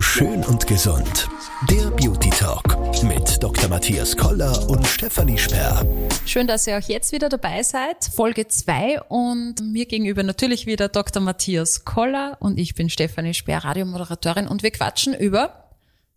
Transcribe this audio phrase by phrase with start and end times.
[0.00, 1.28] Schön und gesund.
[1.70, 3.68] Der Beauty Talk mit Dr.
[3.68, 5.86] Matthias Koller und Stefanie Sperr.
[6.26, 8.04] Schön, dass ihr auch jetzt wieder dabei seid.
[8.14, 11.22] Folge 2 und mir gegenüber natürlich wieder Dr.
[11.22, 15.61] Matthias Koller und ich bin Stefanie Sperr, Radiomoderatorin und wir quatschen über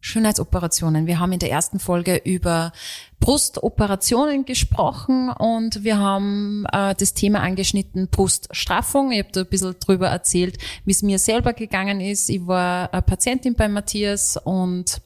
[0.05, 1.07] Schönheitsoperationen.
[1.07, 2.71] Wir haben in der ersten Folge über
[3.19, 9.11] Brustoperationen gesprochen und wir haben äh, das Thema angeschnitten Bruststraffung.
[9.11, 12.29] Ich habe da ein bisschen drüber erzählt, wie es mir selber gegangen ist.
[12.29, 15.01] Ich war äh, Patientin bei Matthias und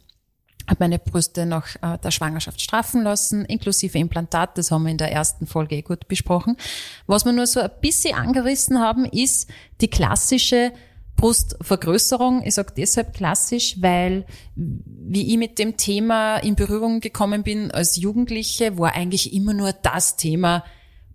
[0.67, 4.57] habe meine Brüste nach äh, der Schwangerschaft straffen lassen, inklusive Implantat.
[4.57, 6.57] Das haben wir in der ersten Folge eh gut besprochen.
[7.07, 10.73] Was wir nur so ein bisschen angerissen haben, ist die klassische
[11.19, 12.43] Brustvergrößerung.
[12.45, 17.97] Ich sage deshalb klassisch, weil wie ich mit dem Thema in Berührung gekommen bin als
[17.97, 20.63] Jugendliche, war eigentlich immer nur das Thema,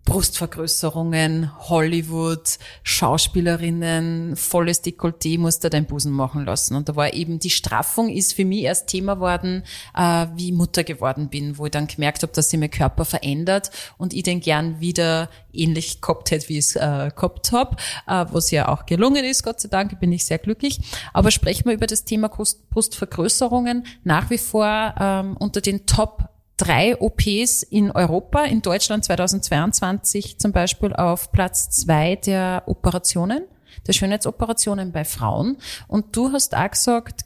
[0.05, 6.77] Brustvergrößerungen, Hollywood, Schauspielerinnen, volles Dekolleté, musst du deinen Busen machen lassen.
[6.77, 9.63] Und da war eben die Straffung ist für mich erst Thema worden,
[9.97, 13.71] äh, wie Mutter geworden bin, wo ich dann gemerkt habe, dass sich mein Körper verändert
[13.97, 18.27] und ich den gern wieder ähnlich gehabt hätte, wie ich es äh, gehabt habe, äh,
[18.31, 20.81] was ja auch gelungen ist, Gott sei Dank, bin ich sehr glücklich.
[21.13, 26.29] Aber sprechen wir über das Thema Brust Brustvergrößerungen nach wie vor ähm, unter den Top
[26.57, 33.45] drei OPs in Europa, in Deutschland 2022 zum Beispiel auf Platz zwei der Operationen,
[33.87, 35.57] der Schönheitsoperationen bei Frauen.
[35.89, 37.25] Und du hast auch gesagt,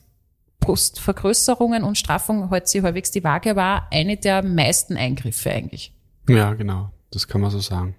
[0.60, 5.94] Brustvergrößerungen und Straffung hält sich halbwegs die Waage, war eine der meisten Eingriffe eigentlich.
[6.28, 6.90] Ja, genau.
[7.10, 7.94] Das kann man so sagen.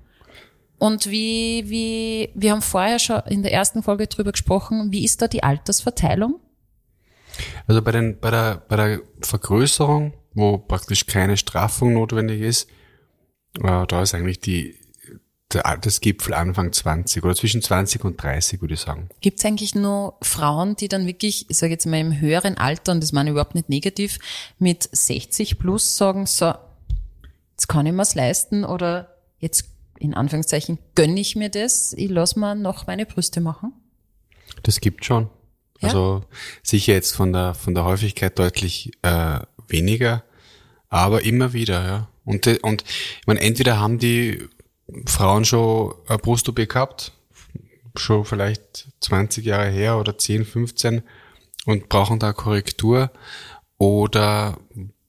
[0.77, 5.21] Und wie, wie, wir haben vorher schon in der ersten Folge drüber gesprochen, wie ist
[5.21, 6.39] da die Altersverteilung?
[7.67, 12.69] Also bei den, bei der, bei der Vergrößerung wo praktisch keine Straffung notwendig ist.
[13.61, 14.75] Äh, da ist eigentlich die,
[15.51, 19.09] der Altersgipfel Anfang 20 oder zwischen 20 und 30, würde ich sagen.
[19.21, 22.91] Gibt es eigentlich nur Frauen, die dann wirklich, ich sage jetzt mal im höheren Alter,
[22.91, 24.19] und das meine ich überhaupt nicht negativ,
[24.59, 26.53] mit 60 plus sagen, so,
[27.51, 29.65] jetzt kann ich mir's leisten oder jetzt
[29.99, 33.73] in Anführungszeichen gönne ich mir das, ich lasse mir noch meine Brüste machen?
[34.63, 35.29] Das gibt schon.
[35.79, 35.89] Ja?
[35.89, 36.23] Also
[36.63, 40.23] sicher jetzt von der von der Häufigkeit deutlich äh, weniger,
[40.89, 42.07] aber immer wieder, ja.
[42.25, 44.47] Und, und ich meine, entweder haben die
[45.05, 47.11] Frauen schon eine Brust-OP gehabt,
[47.95, 51.01] schon vielleicht 20 Jahre her oder 10, 15
[51.65, 53.11] und brauchen da Korrektur
[53.77, 54.57] oder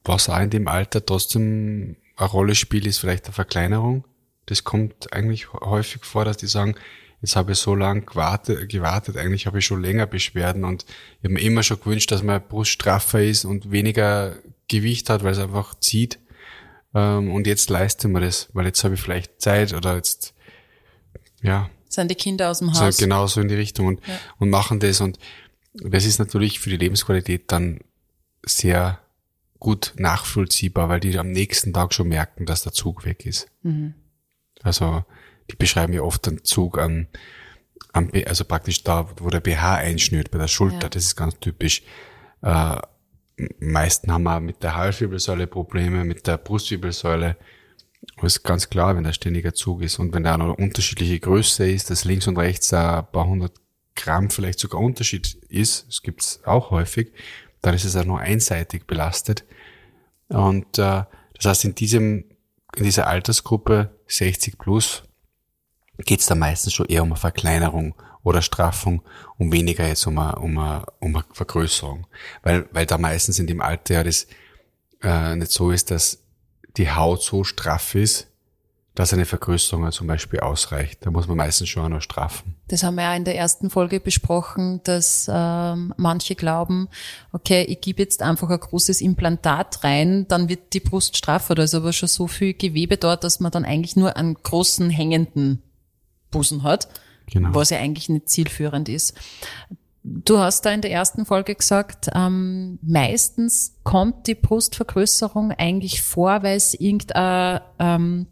[0.04, 4.04] was auch in dem Alter trotzdem eine Rolle spielt, ist vielleicht eine Verkleinerung.
[4.46, 6.74] Das kommt eigentlich häufig vor, dass die sagen,
[7.20, 10.84] jetzt habe ich so lange gewartet, gewartet, eigentlich habe ich schon länger Beschwerden und
[11.18, 14.36] ich habe mir immer schon gewünscht, dass meine Brust straffer ist und weniger
[14.68, 16.18] Gewicht hat, weil es einfach zieht.
[16.94, 20.34] Ähm, und jetzt leiste mir das, weil jetzt habe ich vielleicht Zeit oder jetzt,
[21.42, 21.70] ja.
[21.88, 22.96] Sind die Kinder aus dem Haus?
[22.96, 24.18] Genau so in die Richtung und, ja.
[24.38, 25.18] und machen das und
[25.74, 27.80] das ist natürlich für die Lebensqualität dann
[28.44, 28.98] sehr
[29.58, 33.48] gut nachvollziehbar, weil die am nächsten Tag schon merken, dass der Zug weg ist.
[33.62, 33.94] Mhm.
[34.62, 35.04] Also
[35.50, 37.08] die beschreiben ja oft den Zug an,
[37.92, 40.82] an also praktisch da, wo der BH einschnürt bei der Schulter.
[40.82, 40.88] Ja.
[40.88, 41.82] Das ist ganz typisch.
[42.42, 42.76] Äh,
[43.58, 47.36] meisten haben auch mit der Halswirbelsäule Probleme, mit der Brustwirbelsäule.
[48.16, 51.68] Aber ist ganz klar, wenn da ständiger Zug ist und wenn da noch unterschiedliche Größe
[51.68, 53.52] ist, dass links und rechts ein paar hundert
[53.96, 57.12] Gramm vielleicht sogar Unterschied ist, das gibt's auch häufig,
[57.60, 59.44] dann ist es auch nur einseitig belastet.
[60.28, 62.24] Und äh, das heißt, in diesem,
[62.76, 65.02] in dieser Altersgruppe 60 plus
[66.04, 69.02] geht es da meistens schon eher um eine Verkleinerung oder Straffung
[69.38, 72.06] und weniger jetzt um eine, um eine, um eine Vergrößerung.
[72.42, 74.26] Weil, weil da meistens in dem Alter ja das
[75.02, 76.18] äh, nicht so ist, dass
[76.76, 78.28] die Haut so straff ist,
[78.94, 81.06] dass eine Vergrößerung zum Beispiel ausreicht.
[81.06, 82.56] Da muss man meistens schon auch noch straffen.
[82.68, 86.88] Das haben wir ja in der ersten Folge besprochen, dass ähm, manche glauben,
[87.32, 91.54] okay, ich gebe jetzt einfach ein großes Implantat rein, dann wird die Brust straffer.
[91.54, 94.90] Da ist aber schon so viel Gewebe dort, dass man dann eigentlich nur einen großen
[94.90, 95.62] hängenden
[96.30, 96.88] Busen hat,
[97.30, 97.54] genau.
[97.54, 99.14] was ja eigentlich nicht zielführend ist.
[100.02, 106.42] Du hast da in der ersten Folge gesagt, ähm, meistens kommt die Brustvergrößerung eigentlich vor,
[106.42, 108.26] weil es irgendein, ähm,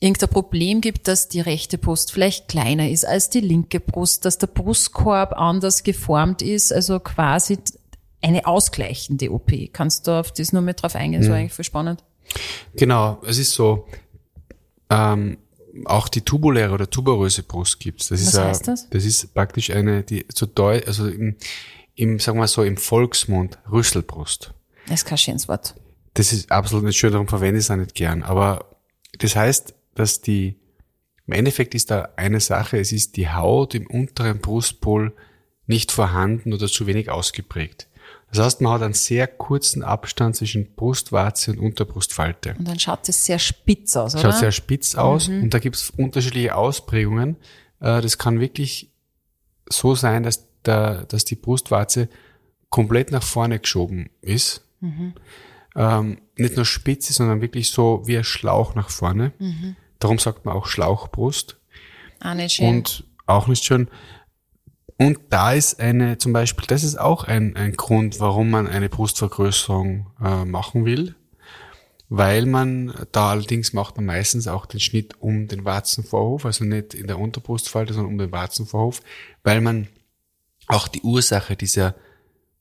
[0.00, 4.38] irgendein Problem gibt, dass die rechte Brust vielleicht kleiner ist als die linke Brust, dass
[4.38, 7.58] der Brustkorb anders geformt ist, also quasi
[8.22, 9.52] eine ausgleichende OP.
[9.72, 11.20] Kannst du auf das nur mit drauf eingehen?
[11.20, 12.02] Das war eigentlich voll spannend.
[12.74, 13.86] Genau, es ist so,
[14.90, 15.38] ähm,
[15.84, 18.08] auch die tubuläre oder tuberöse Brust gibt's.
[18.08, 18.90] Das Was ist heißt das?
[18.90, 21.36] Das ist praktisch eine, die so deu also im,
[21.94, 24.52] im, sagen wir so, im Volksmund Rüsselbrust.
[24.86, 25.74] Das ist kein schönes Wort.
[26.14, 28.22] Das ist absolut nicht schön, darum verwende ich es auch nicht gern.
[28.22, 28.76] Aber
[29.18, 30.56] das heißt, dass die,
[31.26, 35.14] im Endeffekt ist da eine Sache, es ist die Haut im unteren Brustpol,
[35.66, 37.88] nicht vorhanden oder zu wenig ausgeprägt.
[38.36, 42.54] Das heißt, man hat einen sehr kurzen Abstand zwischen Brustwarze und Unterbrustfalte.
[42.58, 44.22] Und dann schaut es sehr spitz aus, oder?
[44.22, 47.36] Schaut sehr spitz aus und da gibt es unterschiedliche Ausprägungen.
[47.80, 48.90] Äh, Das kann wirklich
[49.68, 52.08] so sein, dass, der, dass die Brustwarze
[52.68, 54.62] komplett nach vorne geschoben ist.
[55.74, 59.32] Ähm, nicht nur spitz ist, sondern wirklich so wie ein Schlauch nach vorne.
[59.98, 61.56] Darum sagt man auch Schlauchbrust.
[62.20, 62.68] Ah, nicht schön.
[62.68, 63.88] Und auch nicht schön.
[64.98, 68.88] Und da ist eine, zum Beispiel, das ist auch ein, ein Grund, warum man eine
[68.88, 71.14] Brustvergrößerung äh, machen will.
[72.08, 76.94] Weil man, da allerdings macht man meistens auch den Schnitt um den Warzenvorhof, also nicht
[76.94, 79.02] in der Unterbrustfalte, sondern um den Warzenvorhof,
[79.42, 79.88] weil man
[80.68, 81.96] auch die Ursache dieser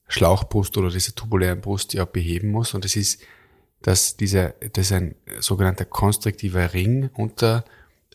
[0.07, 2.73] Schlauchbrust oder dieser tubulären Brust ja beheben muss.
[2.73, 3.21] Und das ist,
[3.81, 7.65] dass dieser, das ist ein sogenannter konstruktiver Ring unter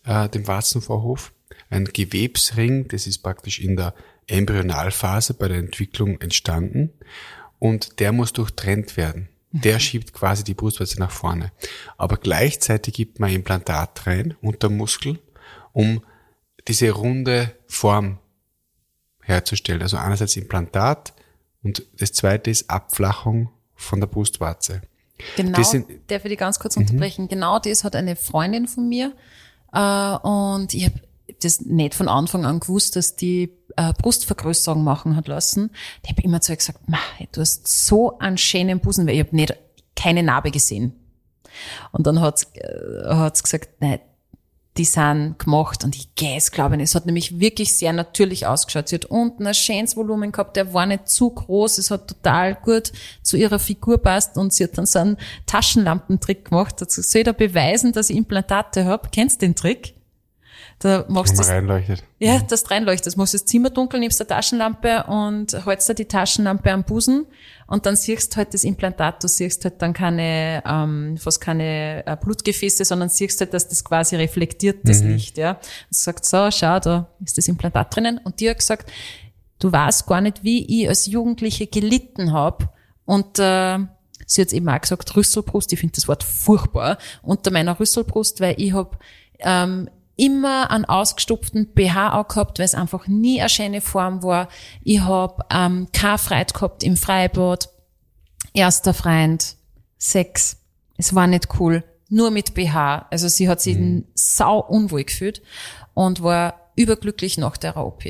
[0.05, 1.33] äh, dem Warzenvorhof.
[1.69, 3.95] Ein Gewebsring, das ist praktisch in der
[4.27, 6.93] Embryonalphase bei der Entwicklung entstanden.
[7.59, 9.29] Und der muss durchtrennt werden.
[9.53, 11.53] Der schiebt quasi die Brustwarze nach vorne.
[11.99, 15.19] Aber gleichzeitig gibt man Implantat rein unter Muskel,
[15.73, 16.03] um
[16.69, 18.19] diese runde Form
[19.23, 19.83] herzustellen.
[19.83, 21.13] Also einerseits Implantat
[21.63, 24.83] und das zweite ist Abflachung von der Brustwarze.
[25.37, 27.29] Genau, sind- darf ich dich ganz kurz unterbrechen?
[27.29, 29.15] Genau das hat eine Freundin von mir
[29.73, 31.01] äh, und ich habe
[31.43, 35.71] das nicht von Anfang an gewusst, dass die äh, Brustvergrößerung machen hat lassen.
[36.05, 39.15] Die habe immer zu ihr gesagt, "Ma, hey, du hast so einen schönen Busen, weil
[39.15, 39.55] ich habe nicht
[40.01, 40.95] keine Narbe gesehen.
[41.93, 44.01] Und dann hat äh, gesagt, nein,
[44.77, 46.89] die sind gemacht und ich gehe es glaube ich nicht.
[46.91, 48.89] Es hat nämlich wirklich sehr natürlich ausgeschaut.
[48.89, 52.55] Sie hat unten ein schönes Volumen gehabt, der war nicht zu groß, es hat total
[52.55, 52.93] gut
[53.23, 55.17] zu ihrer Figur passt und sie hat dann so einen
[55.47, 56.77] Taschenlampentrick gemacht.
[56.79, 59.09] Dazu soll ich da beweisen, dass ich Implantate habe.
[59.13, 59.95] Kennst den Trick?
[60.81, 62.03] Da machst du reinleuchtet.
[62.19, 63.15] ja, das reinleuchtet.
[63.15, 67.27] Du machst das Zimmer dunkel, nimmst eine Taschenlampe und hältst da die Taschenlampe am Busen
[67.67, 72.17] und dann siehst halt das Implantat, du siehst halt dann keine, ähm, fast keine äh,
[72.17, 75.53] Blutgefäße, sondern siehst halt, dass das quasi reflektiert, das Licht, ja.
[75.53, 75.61] Und
[75.91, 78.19] sagt, so, schau, da ist das Implantat drinnen.
[78.25, 78.91] Und die hat gesagt,
[79.59, 82.71] du weißt gar nicht, wie ich als Jugendliche gelitten habe
[83.05, 83.79] und äh,
[84.27, 88.55] sie hat eben auch gesagt, Rüsselbrust, ich finde das Wort furchtbar, unter meiner Rüsselbrust, weil
[88.57, 88.97] ich habe
[89.41, 94.49] ähm, immer einen ausgestopften BH auch gehabt, weil es einfach nie eine schöne Form war.
[94.85, 97.71] Ich habe ähm, keine Freude gehabt im Freibad.
[98.53, 99.57] Erster Freund,
[99.99, 100.59] Sex.
[100.99, 101.85] Es war nicht cool.
[102.11, 103.07] Nur mit BH.
[103.11, 103.79] Also sie hat sich
[104.15, 105.41] sau unwohl gefühlt
[105.95, 108.05] und war überglücklich nach der OP.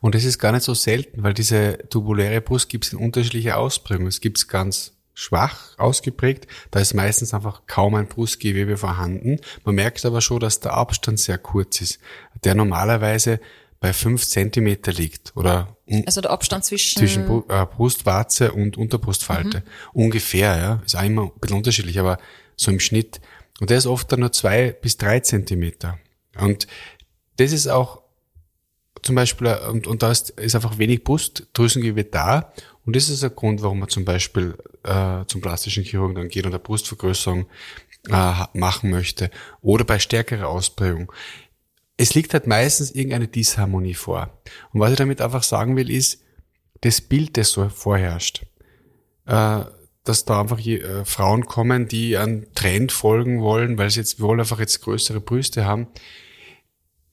[0.00, 3.58] Und das ist gar nicht so selten, weil diese tubuläre Brust gibt es in unterschiedlicher
[3.58, 4.08] Ausprägung.
[4.08, 9.40] Es gibt es ganz schwach ausgeprägt, da ist meistens einfach kaum ein Brustgewebe vorhanden.
[9.64, 11.98] Man merkt aber schon, dass der Abstand sehr kurz ist,
[12.44, 13.40] der normalerweise
[13.80, 15.76] bei fünf Zentimeter liegt oder
[16.06, 19.64] Also der Abstand zwischen, zwischen äh, Brustwarze und Unterbrustfalte.
[19.92, 20.82] Ungefähr, ja.
[20.86, 22.18] Ist auch immer ein bisschen unterschiedlich, aber
[22.54, 23.20] so im Schnitt.
[23.60, 25.98] Und der ist oft dann nur zwei bis drei Zentimeter.
[26.38, 26.68] Und
[27.38, 28.02] das ist auch
[29.02, 32.52] zum Beispiel, äh, und, und da ist, ist einfach wenig Brustdrüsengewebe da.
[32.88, 36.46] Und das ist ein Grund, warum man zum Beispiel äh, zum plastischen Chirurgen dann geht
[36.46, 37.44] und eine Brustvergrößerung
[38.08, 39.30] äh, machen möchte.
[39.60, 41.12] Oder bei stärkerer Ausprägung.
[41.98, 44.40] Es liegt halt meistens irgendeine Disharmonie vor.
[44.72, 46.22] Und was ich damit einfach sagen will, ist,
[46.80, 48.46] das Bild, das so vorherrscht,
[49.26, 49.64] äh,
[50.04, 54.24] dass da einfach äh, Frauen kommen, die einen Trend folgen wollen, weil sie jetzt wir
[54.24, 55.88] wollen einfach jetzt größere Brüste haben.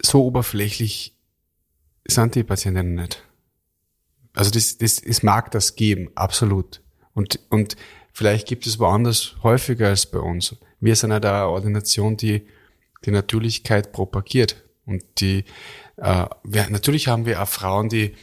[0.02, 1.18] So oberflächlich
[2.08, 3.26] sind die Patientinnen nicht.
[4.36, 6.82] Also das, das, es mag das geben, absolut.
[7.14, 7.76] Und, und
[8.14, 10.56] vielleicht gibt es woanders häufiger als bei uns.
[10.80, 12.46] Wir sind ja da eine Ordination, die
[13.06, 14.64] die Natürlichkeit propagiert.
[14.86, 15.46] Und die,
[15.98, 18.16] äh, wir, natürlich haben wir auch Frauen, die,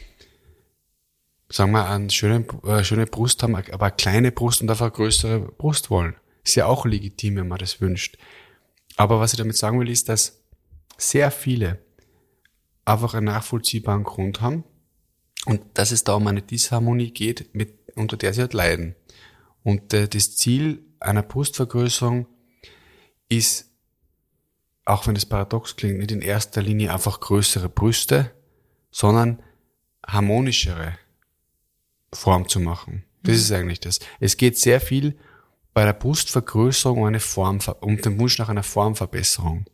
[1.49, 4.95] sagen wir, eine schöne, äh, schöne Brust haben, aber eine kleine Brust und einfach eine
[4.95, 6.15] größere Brust wollen.
[6.43, 8.17] Ist ja auch legitim, wenn man das wünscht.
[8.97, 10.43] Aber was ich damit sagen will, ist, dass
[10.97, 11.79] sehr viele
[12.85, 14.63] einfach einen nachvollziehbaren Grund haben
[15.45, 18.95] und dass es da um eine Disharmonie geht, mit, unter der sie halt leiden.
[19.63, 22.27] Und äh, das Ziel einer Brustvergrößerung
[23.29, 23.69] ist,
[24.85, 28.31] auch wenn es paradox klingt, nicht in erster Linie einfach größere Brüste,
[28.91, 29.41] sondern
[30.05, 30.97] harmonischere
[32.13, 33.05] Form zu machen.
[33.23, 33.99] Das ist eigentlich das.
[34.19, 35.17] Es geht sehr viel
[35.73, 39.65] bei der Brustvergrößerung um eine Form, um den Wunsch nach einer Formverbesserung.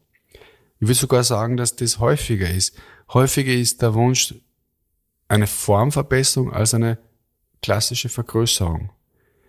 [0.79, 2.75] Ich würde sogar sagen, dass das häufiger ist.
[3.11, 4.35] Häufiger ist der Wunsch
[5.29, 6.97] eine Formverbesserung als eine
[7.61, 8.91] klassische Vergrößerung.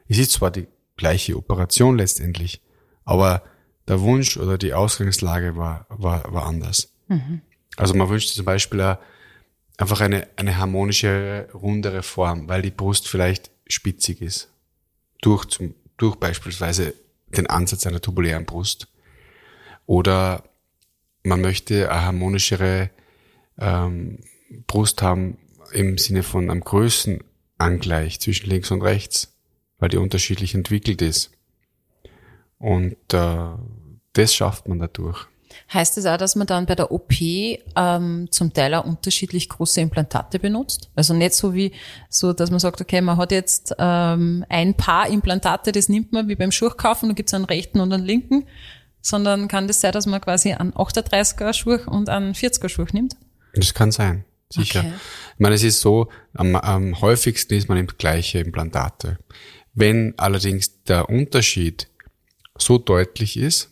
[0.07, 2.63] Es ist zwar die gleiche Operation letztendlich,
[3.05, 3.43] aber
[3.89, 6.93] der Wunsch oder die Ausgangslage war, war, war anders.
[7.77, 8.99] Also man wünscht zum Beispiel eine,
[9.79, 14.53] einfach eine, eine harmonische, rundere Form, weil die Brust vielleicht spitzig ist.
[15.23, 16.95] Durch, zum, durch beispielsweise
[17.29, 18.89] den Ansatz einer tubulären Brust.
[19.87, 20.45] Oder
[21.23, 22.91] man möchte eine harmonischere
[23.59, 24.19] ähm,
[24.67, 25.39] Brust haben
[25.73, 29.37] im Sinne von einem Größenangleich zwischen links und rechts,
[29.79, 31.31] weil die unterschiedlich entwickelt ist.
[32.59, 33.49] Und äh,
[34.13, 35.27] das schafft man dadurch.
[35.73, 39.81] Heißt das auch, dass man dann bei der OP ähm, zum Teil auch unterschiedlich große
[39.81, 40.91] Implantate benutzt?
[40.95, 41.73] Also nicht so wie
[42.09, 46.29] so, dass man sagt, okay, man hat jetzt ähm, ein paar Implantate, das nimmt man
[46.29, 48.47] wie beim Schuhkaufen, da gibt's einen rechten und einen linken,
[49.01, 53.17] sondern kann das sein, dass man quasi einen 38er Schuh und einen 40er Schuh nimmt?
[53.55, 54.81] Das kann sein, sicher.
[54.81, 54.93] Okay.
[55.35, 59.19] Ich meine, es ist so, am, am häufigsten ist man im gleiche Implantate.
[59.73, 61.89] Wenn allerdings der Unterschied
[62.59, 63.71] so deutlich ist,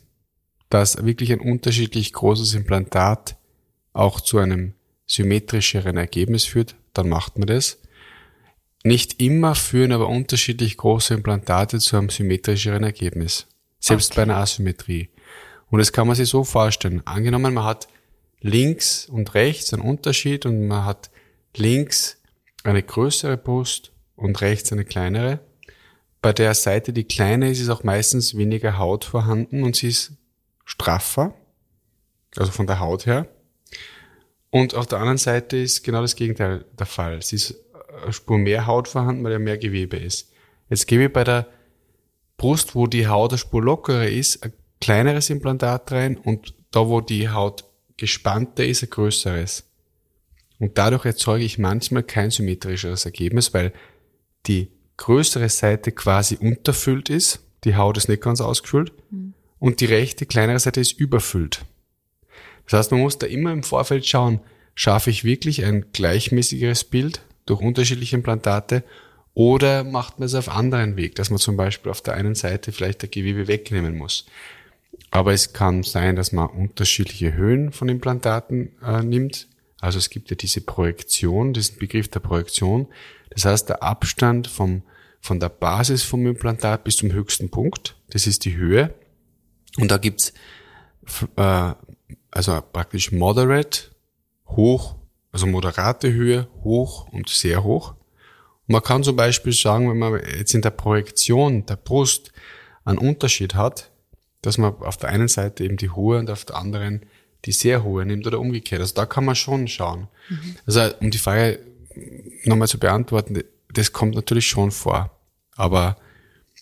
[0.69, 3.35] dass wirklich ein unterschiedlich großes Implantat
[3.93, 4.73] auch zu einem
[5.07, 7.79] symmetrischeren Ergebnis führt, dann macht man das.
[8.83, 13.47] Nicht immer führen aber unterschiedlich große Implantate zu einem symmetrischeren Ergebnis.
[13.79, 14.17] Selbst okay.
[14.17, 15.09] bei einer Asymmetrie.
[15.69, 17.01] Und das kann man sich so vorstellen.
[17.05, 17.87] Angenommen, man hat
[18.41, 21.09] links und rechts einen Unterschied und man hat
[21.55, 22.21] links
[22.63, 25.39] eine größere Brust und rechts eine kleinere.
[26.21, 30.13] Bei der Seite, die kleine ist, ist auch meistens weniger Haut vorhanden und sie ist
[30.65, 31.33] straffer,
[32.35, 33.27] also von der Haut her.
[34.51, 37.17] Und auf der anderen Seite ist genau das Gegenteil der Fall.
[37.17, 37.55] Es ist
[38.03, 40.31] eine Spur mehr Haut vorhanden, weil ja mehr Gewebe ist.
[40.69, 41.47] Jetzt gebe ich bei der
[42.37, 47.01] Brust, wo die Haut eine Spur lockerer ist, ein kleineres Implantat rein und da, wo
[47.01, 47.65] die Haut
[47.99, 49.65] gespannter ist, ein größeres.
[50.59, 53.73] Und dadurch erzeuge ich manchmal kein symmetrischeres Ergebnis, weil
[54.47, 59.85] die größere Seite quasi unterfüllt ist, die Haut ist nicht ganz ausgefüllt, mhm und die
[59.85, 61.65] rechte kleinere Seite ist überfüllt.
[62.65, 64.39] Das heißt, man muss da immer im Vorfeld schauen,
[64.75, 68.83] schaffe ich wirklich ein gleichmäßigeres Bild durch unterschiedliche Implantate
[69.33, 72.71] oder macht man es auf anderen Weg, dass man zum Beispiel auf der einen Seite
[72.71, 74.25] vielleicht der Gewebe wegnehmen muss.
[75.11, 79.47] Aber es kann sein, dass man unterschiedliche Höhen von Implantaten äh, nimmt.
[79.79, 82.87] Also es gibt ja diese Projektion, diesen Begriff der Projektion.
[83.29, 84.83] Das heißt, der Abstand vom,
[85.21, 88.93] von der Basis vom Implantat bis zum höchsten Punkt, das ist die Höhe.
[89.77, 90.33] Und da gibt's
[91.35, 91.73] äh,
[92.31, 93.91] also praktisch moderate,
[94.47, 94.95] hoch,
[95.31, 97.95] also moderate Höhe, hoch und sehr hoch.
[98.67, 102.31] Und man kann zum Beispiel sagen, wenn man jetzt in der Projektion der Brust
[102.85, 103.91] einen Unterschied hat,
[104.41, 107.05] dass man auf der einen Seite eben die hohe und auf der anderen
[107.45, 108.81] die sehr hohe nimmt oder umgekehrt.
[108.81, 110.07] Also da kann man schon schauen.
[110.29, 110.55] Mhm.
[110.65, 111.59] Also um die Frage
[112.43, 113.41] nochmal zu beantworten,
[113.73, 115.11] das kommt natürlich schon vor.
[115.55, 115.97] Aber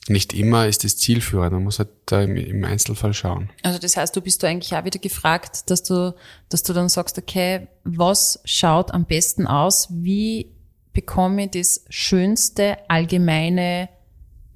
[0.08, 1.54] nicht immer ist es zielführend.
[1.54, 3.50] Man muss halt da im, Einzelfall schauen.
[3.64, 6.16] Also das heißt, du bist du eigentlich auch wieder gefragt, dass du,
[6.50, 9.88] dass du dann sagst, okay, was schaut am besten aus?
[9.92, 10.54] Wie
[10.94, 13.90] bekomme ich das schönste allgemeine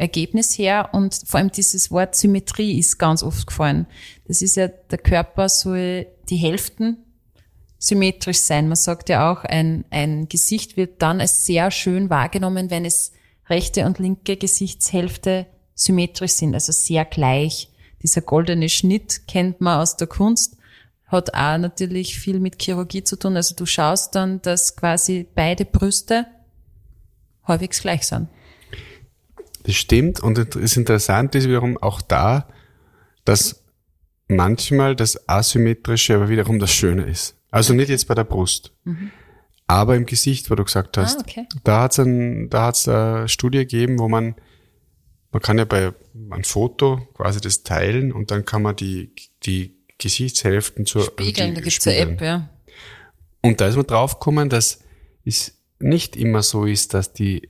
[0.01, 0.89] Ergebnis her?
[0.93, 3.85] Und vor allem dieses Wort Symmetrie ist ganz oft gefallen.
[4.27, 6.97] Das ist ja, der Körper soll die Hälften
[7.77, 8.67] symmetrisch sein.
[8.67, 13.11] Man sagt ja auch, ein, ein Gesicht wird dann als sehr schön wahrgenommen, wenn es
[13.47, 17.69] rechte und linke Gesichtshälfte symmetrisch sind, also sehr gleich.
[18.03, 20.57] Dieser goldene Schnitt kennt man aus der Kunst,
[21.07, 23.35] hat auch natürlich viel mit Chirurgie zu tun.
[23.35, 26.25] Also du schaust dann, dass quasi beide Brüste
[27.43, 28.29] halbwegs gleich sind.
[29.63, 32.47] Das stimmt und das Interessante ist wiederum auch da,
[33.25, 33.63] dass
[34.27, 37.35] manchmal das Asymmetrische aber wiederum das Schöne ist.
[37.51, 38.73] Also nicht jetzt bei der Brust.
[38.83, 39.11] Mhm
[39.71, 41.19] aber im Gesicht, wo du gesagt hast.
[41.19, 41.47] Ah, okay.
[41.63, 44.35] Da hat es ein, da hat's eine Studie gegeben, wo man,
[45.31, 45.93] man kann ja bei
[46.29, 49.13] einem Foto quasi das teilen und dann kann man die,
[49.43, 52.49] die Gesichtshälften zur Spiegeln, da gibt's eine App, ja.
[53.41, 54.81] Und da ist man draufgekommen, dass
[55.23, 57.47] es nicht immer so ist, dass die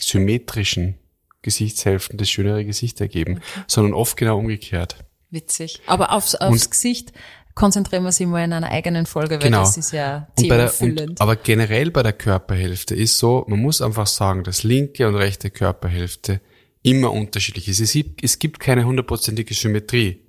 [0.00, 0.94] symmetrischen
[1.42, 3.64] Gesichtshälften das schönere Gesicht ergeben, okay.
[3.66, 4.96] sondern oft genau umgekehrt.
[5.30, 5.80] Witzig.
[5.86, 7.12] Aber aufs, aufs und, Gesicht
[7.54, 9.60] konzentrieren wir sie mal in einer eigenen Folge, weil genau.
[9.60, 11.20] das ist ja themenfüllend.
[11.20, 15.50] aber generell bei der Körperhälfte ist so, man muss einfach sagen, dass linke und rechte
[15.50, 16.40] Körperhälfte
[16.82, 17.80] immer unterschiedlich ist.
[17.80, 20.22] Es gibt, es gibt keine hundertprozentige Symmetrie.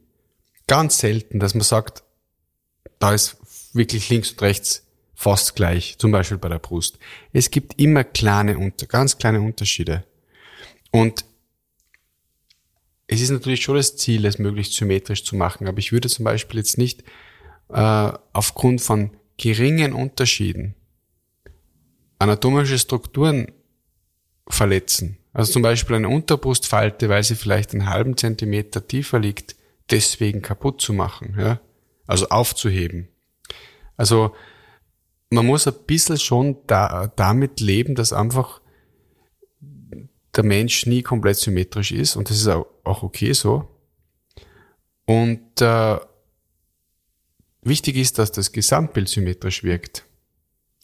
[0.68, 2.04] Ganz selten, dass man sagt,
[2.98, 3.38] da ist
[3.74, 6.98] wirklich links und rechts fast gleich, zum Beispiel bei der Brust.
[7.32, 10.04] Es gibt immer kleine, ganz kleine Unterschiede.
[10.92, 11.26] Und
[13.08, 16.26] es ist natürlich schon das Ziel, es möglichst symmetrisch zu machen, aber ich würde zum
[16.26, 17.04] Beispiel jetzt nicht
[17.70, 20.76] äh, aufgrund von geringen Unterschieden
[22.20, 23.52] anatomische Strukturen
[24.48, 25.18] verletzen.
[25.32, 29.56] Also zum Beispiel eine Unterbrustfalte, weil sie vielleicht einen halben Zentimeter tiefer liegt,
[29.90, 31.60] deswegen kaputt zu machen, ja?
[32.06, 33.08] also aufzuheben.
[33.96, 34.36] Also
[35.30, 38.59] man muss ein bisschen schon da, damit leben, dass einfach
[40.36, 43.68] der Mensch nie komplett symmetrisch ist und das ist auch, okay so.
[45.06, 45.98] Und äh,
[47.62, 50.06] wichtig ist, dass das Gesamtbild symmetrisch wirkt.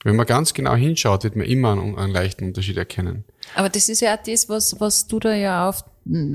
[0.03, 3.25] Wenn man ganz genau hinschaut, wird man immer einen, einen leichten Unterschied erkennen.
[3.55, 5.83] Aber das ist ja auch das, was, was du da ja auf,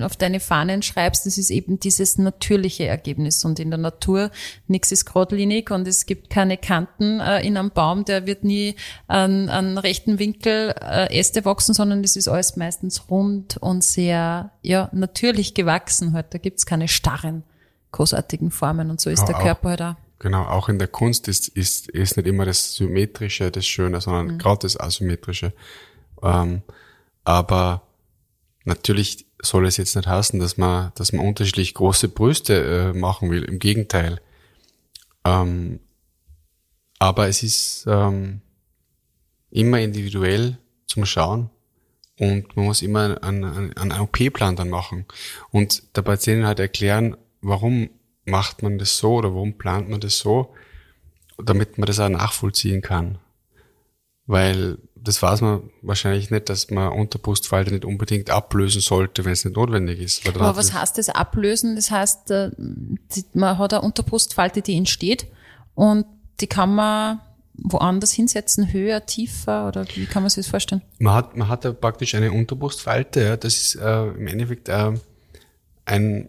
[0.01, 3.45] auf deine Fahnen schreibst, das ist eben dieses natürliche Ergebnis.
[3.45, 4.31] Und in der Natur,
[4.67, 8.75] nichts ist geradlinig und es gibt keine Kanten äh, in einem Baum, der wird nie
[9.07, 14.51] an, an rechten Winkel äh, Äste wachsen, sondern es ist alles meistens rund und sehr
[14.63, 16.15] ja, natürlich gewachsen.
[16.15, 16.35] Halt.
[16.35, 17.45] Da gibt's keine starren,
[17.93, 19.95] großartigen Formen und so ist ja, der Körper halt auch.
[20.19, 24.27] Genau, auch in der Kunst ist, ist, ist nicht immer das Symmetrische das Schöne, sondern
[24.35, 24.39] mhm.
[24.39, 25.55] gerade das Asymmetrische.
[26.23, 26.63] Ähm,
[27.25, 27.83] aber
[28.65, 33.31] natürlich soll es jetzt nicht heißen, dass man, dass man unterschiedlich große Brüste äh, machen
[33.31, 33.45] will.
[33.45, 34.21] Im Gegenteil.
[35.25, 35.81] Ähm,
[36.99, 38.43] aber es ist ähm,
[39.51, 41.51] immer individuell zum Schauen
[42.19, 45.07] und man muss immer einen, einen OP-Plan dann machen
[45.51, 47.91] und der Patientin halt erklären, warum
[48.27, 50.55] macht man das so oder warum plant man das so,
[51.43, 53.19] damit man das auch nachvollziehen kann.
[54.27, 59.45] Weil das weiß man wahrscheinlich nicht, dass man Unterbrustfalte nicht unbedingt ablösen sollte, wenn es
[59.45, 60.27] nicht notwendig ist.
[60.29, 61.77] Aber was heißt das ablösen?
[61.77, 62.51] Das heißt, äh,
[63.33, 65.27] man hat eine Unterbrustfalte, die entsteht
[65.75, 66.07] und
[66.41, 67.21] die kann man
[67.55, 70.83] woanders hinsetzen, höher, tiefer oder wie kann man sich das vorstellen?
[70.99, 74.93] Man hat, man hat ja praktisch eine Unterbrustfalte, ja, das ist äh, im Endeffekt äh,
[75.85, 76.29] ein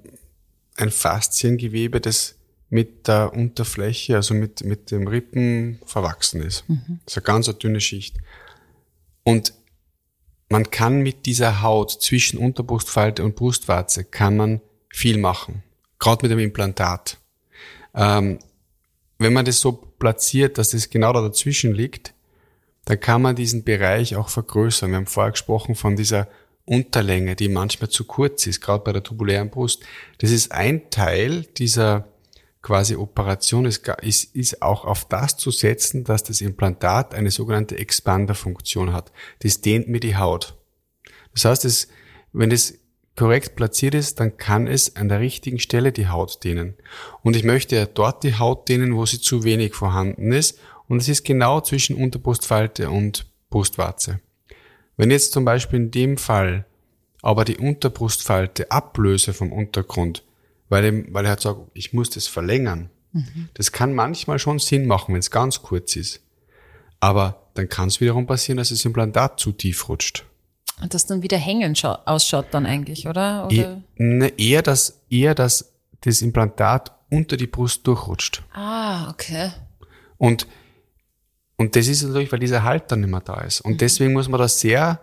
[0.81, 2.35] ein Fasziengewebe, das
[2.69, 6.67] mit der Unterfläche, also mit, mit dem Rippen verwachsen ist.
[6.69, 6.99] Mhm.
[7.05, 8.17] Das ist eine ganz eine dünne Schicht.
[9.23, 9.53] Und
[10.49, 15.63] man kann mit dieser Haut zwischen Unterbrustfalte und Brustwarze kann man viel machen.
[15.99, 17.17] Gerade mit dem Implantat.
[17.95, 18.39] Ähm,
[19.17, 22.13] wenn man das so platziert, dass es genau da dazwischen liegt,
[22.85, 24.89] dann kann man diesen Bereich auch vergrößern.
[24.89, 26.27] Wir haben vorher gesprochen von dieser
[26.65, 29.83] Unterlänge, die manchmal zu kurz ist, gerade bei der tubulären Brust.
[30.17, 32.07] Das ist ein Teil dieser
[32.61, 37.77] quasi Operation, ist, ist, ist auch auf das zu setzen, dass das Implantat eine sogenannte
[37.77, 39.11] Expander-Funktion hat.
[39.39, 40.57] Das dehnt mir die Haut.
[41.33, 41.87] Das heißt, es,
[42.33, 42.79] wenn es
[43.15, 46.75] korrekt platziert ist, dann kann es an der richtigen Stelle die Haut dehnen.
[47.23, 50.59] Und ich möchte ja dort die Haut dehnen, wo sie zu wenig vorhanden ist.
[50.87, 54.19] Und es ist genau zwischen Unterbrustfalte und Brustwarze.
[54.97, 56.65] Wenn jetzt zum Beispiel in dem Fall
[57.21, 60.23] aber die Unterbrustfalte ablöse vom Untergrund,
[60.71, 62.89] weil, er, weil er hat sagt, ich muss das verlängern.
[63.11, 63.49] Mhm.
[63.53, 66.21] Das kann manchmal schon Sinn machen, wenn es ganz kurz ist.
[66.99, 70.23] Aber dann kann es wiederum passieren, dass das Implantat zu tief rutscht.
[70.81, 73.45] Und das dann wieder hängen ausschaut dann eigentlich, oder?
[73.45, 73.81] oder?
[73.97, 78.41] E ne, eher, dass, eher, dass das Implantat unter die Brust durchrutscht.
[78.53, 79.51] Ah, okay.
[80.17, 80.47] Und
[81.57, 83.61] und das ist natürlich, weil dieser Halt dann nicht mehr da ist.
[83.61, 83.77] Und mhm.
[83.77, 84.99] deswegen muss man da sehr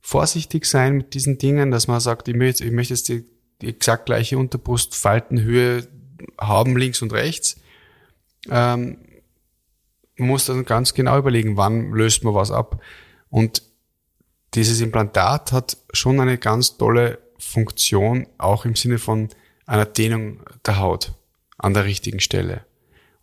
[0.00, 3.24] vorsichtig sein mit diesen Dingen, dass man sagt, ich möchte, ich möchte jetzt die,
[3.60, 5.86] die exakt gleiche Unterbrustfaltenhöhe
[6.38, 7.56] haben, links und rechts.
[8.50, 8.98] Ähm,
[10.16, 12.80] man muss dann ganz genau überlegen, wann löst man was ab.
[13.28, 13.62] Und
[14.54, 19.28] dieses Implantat hat schon eine ganz tolle Funktion, auch im Sinne von
[19.66, 21.12] einer Dehnung der Haut
[21.58, 22.64] an der richtigen Stelle.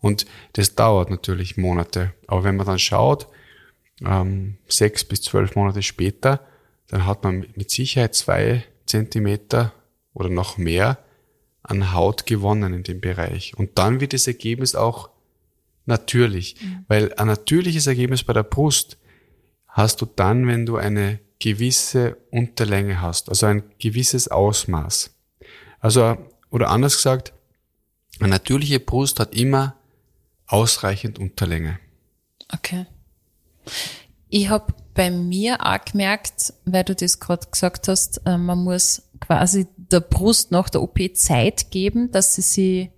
[0.00, 2.12] Und das dauert natürlich Monate.
[2.26, 3.26] Aber wenn man dann schaut,
[4.04, 6.46] ähm, sechs bis zwölf Monate später,
[6.88, 9.72] dann hat man mit Sicherheit zwei Zentimeter
[10.14, 10.98] oder noch mehr
[11.62, 13.56] an Haut gewonnen in dem Bereich.
[13.56, 15.10] Und dann wird das Ergebnis auch
[15.86, 16.56] natürlich.
[16.60, 16.84] Mhm.
[16.88, 18.98] Weil ein natürliches Ergebnis bei der Brust
[19.68, 25.10] hast du dann, wenn du eine gewisse Unterlänge hast, also ein gewisses Ausmaß.
[25.80, 26.16] Also,
[26.50, 27.32] oder anders gesagt,
[28.20, 29.74] eine natürliche Brust hat immer
[30.46, 31.78] ausreichend Unterlänge.
[32.52, 32.86] Okay.
[34.28, 39.02] Ich habe bei mir auch gemerkt, weil du das gerade gesagt hast, äh, man muss
[39.26, 42.90] quasi der Brust nach der OP Zeit geben, dass sie sich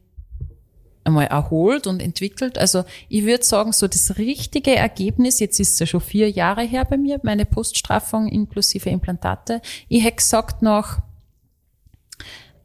[1.04, 2.58] einmal erholt und entwickelt.
[2.58, 6.62] Also ich würde sagen, so das richtige Ergebnis, jetzt ist es ja schon vier Jahre
[6.62, 9.62] her bei mir, meine Poststraffung inklusive Implantate.
[9.88, 11.00] Ich hätte gesagt, nach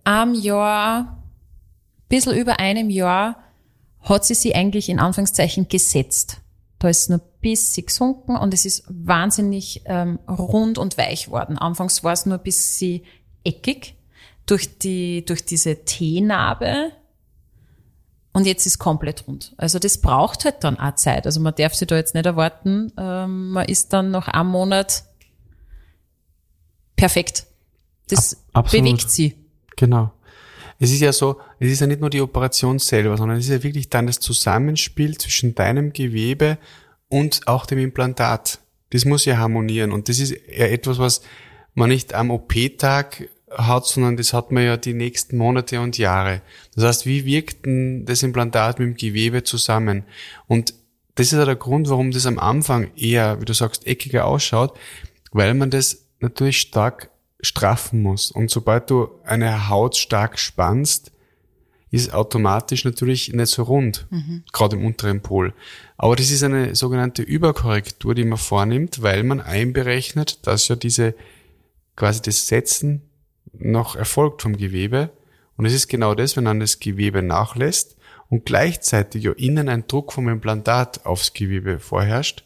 [0.04, 1.24] einem Jahr,
[2.10, 3.44] bisschen über einem Jahr,
[4.02, 6.42] hat sie sie eigentlich in Anführungszeichen gesetzt.
[6.80, 11.60] Da ist nur ein bisschen gesunken und es ist wahnsinnig ähm, rund und weich worden.
[11.60, 13.04] Anfangs war es nur ein bisschen
[13.44, 13.96] eckig
[14.46, 16.92] durch die, durch diese T-Narbe.
[18.34, 19.54] Und jetzt ist komplett rund.
[19.58, 21.26] Also das braucht halt dann auch Zeit.
[21.26, 25.04] Also man darf sich da jetzt nicht erwarten, ähm, man ist dann nach einem Monat
[26.96, 27.46] perfekt.
[28.08, 29.36] Das Ab, bewegt sie.
[29.76, 30.12] Genau.
[30.80, 33.52] Es ist ja so, es ist ja nicht nur die Operation selber, sondern es ist
[33.52, 36.58] ja wirklich dann das Zusammenspiel zwischen deinem Gewebe
[37.08, 38.60] und auch dem Implantat.
[38.90, 41.22] Das muss ja harmonieren und das ist ja etwas, was
[41.74, 46.42] man nicht am OP-Tag hat, sondern das hat man ja die nächsten Monate und Jahre.
[46.76, 50.04] Das heißt, wie wirkt denn das Implantat mit dem Gewebe zusammen?
[50.48, 50.74] Und
[51.16, 54.78] das ist ja der Grund, warum das am Anfang eher, wie du sagst, eckiger ausschaut,
[55.32, 57.10] weil man das natürlich stark
[57.42, 58.32] straffen muss.
[58.32, 61.12] Und sobald du eine Haut stark spannst,
[61.90, 64.44] ist automatisch natürlich nicht so rund, mhm.
[64.54, 65.54] gerade im unteren Pol.
[65.98, 71.16] Aber das ist eine sogenannte Überkorrektur, die man vornimmt, weil man einberechnet, dass ja diese
[71.96, 73.10] quasi das Setzen
[73.54, 75.12] noch erfolgt vom Gewebe.
[75.58, 77.96] Und es ist genau das, wenn man das Gewebe nachlässt
[78.30, 82.44] und gleichzeitig ja innen ein Druck vom Implantat aufs Gewebe vorherrscht.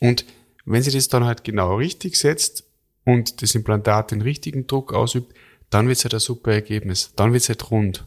[0.00, 0.24] Und
[0.64, 2.64] wenn sie das dann halt genau richtig setzt
[3.04, 5.34] und das Implantat den richtigen Druck ausübt,
[5.70, 7.12] dann wird es halt ein super Ergebnis.
[7.16, 8.06] Dann wird es halt rund.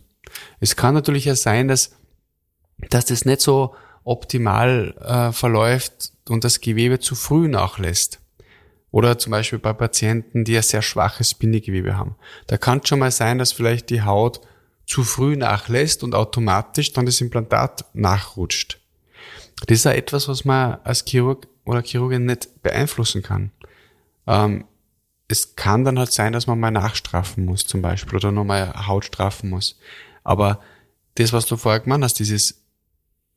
[0.59, 1.95] Es kann natürlich ja sein, dass,
[2.89, 8.19] dass das nicht so optimal äh, verläuft und das Gewebe zu früh nachlässt.
[8.91, 12.15] Oder zum Beispiel bei Patienten, die ein sehr schwaches Bindegewebe haben.
[12.47, 14.41] Da kann es schon mal sein, dass vielleicht die Haut
[14.85, 18.79] zu früh nachlässt und automatisch dann das Implantat nachrutscht.
[19.65, 23.51] Das ist ja etwas, was man als Chirurg oder Chirurgin nicht beeinflussen kann.
[24.25, 24.65] Ähm,
[25.27, 29.05] es kann dann halt sein, dass man mal nachstraffen muss zum Beispiel oder nochmal Haut
[29.05, 29.77] straffen muss.
[30.23, 30.61] Aber
[31.15, 32.61] das, was du vorher gemeint hast, dieses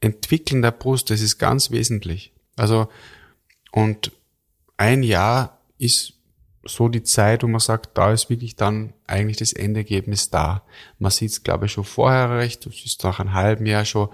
[0.00, 2.32] Entwickeln der Brust, das ist ganz wesentlich.
[2.56, 2.88] Also,
[3.72, 4.12] und
[4.80, 6.14] ein Jahr ist
[6.64, 10.62] so die Zeit, wo man sagt, da ist wirklich dann eigentlich das Endergebnis da.
[10.98, 14.08] Man sieht es, glaube ich, schon vorher recht, es ist nach einem halben Jahr schon,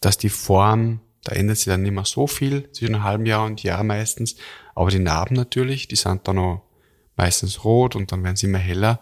[0.00, 3.44] dass die Form, da ändert sich dann nicht mehr so viel, zwischen einem halben Jahr
[3.44, 4.36] und Jahr meistens,
[4.76, 6.62] aber die Narben natürlich, die sind dann noch
[7.16, 9.00] meistens rot und dann werden sie immer heller.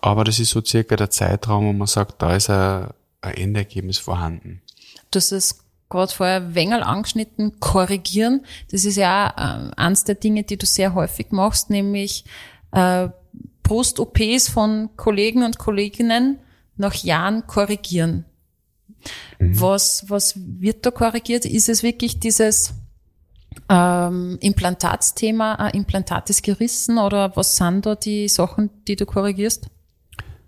[0.00, 4.60] Aber das ist so circa der Zeitraum, wo man sagt, da ist ein, Endergebnis vorhanden.
[5.10, 8.44] Das ist gerade vorher Wengel angeschnitten, korrigieren.
[8.70, 12.24] Das ist ja auch, äh, eins der Dinge, die du sehr häufig machst, nämlich
[12.72, 13.08] äh,
[13.62, 16.38] Brust-OPs von Kollegen und Kolleginnen
[16.76, 18.24] nach Jahren korrigieren.
[19.38, 19.60] Mhm.
[19.60, 21.44] Was, was wird da korrigiert?
[21.44, 22.74] Ist es wirklich dieses
[23.68, 29.68] ähm, Implantatsthema, ein Implantat ist gerissen oder was sind da die Sachen, die du korrigierst?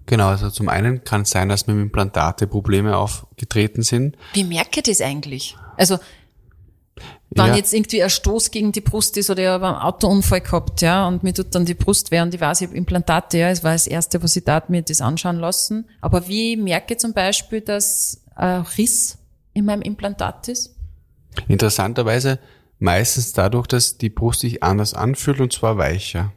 [0.07, 4.17] Genau, also zum einen kann es sein, dass mit dem Implantate Probleme aufgetreten sind.
[4.35, 5.57] Wie merke ich das eigentlich?
[5.77, 5.99] Also
[7.31, 7.57] wenn ja.
[7.57, 11.07] jetzt irgendwie ein Stoß gegen die Brust ist oder ich habe einen Autounfall gehabt, ja,
[11.07, 13.65] und mir tut dann die Brust weh und ich weiß, ich habe Implantate, ja, es
[13.65, 15.89] war das Erste, was ich da mir das anschauen lassen.
[16.01, 19.19] Aber wie merke ich zum Beispiel, dass ein Riss
[19.53, 20.77] in meinem Implantat ist?
[21.49, 22.39] Interessanterweise
[22.79, 26.33] meistens dadurch, dass die Brust sich anders anfühlt und zwar weicher.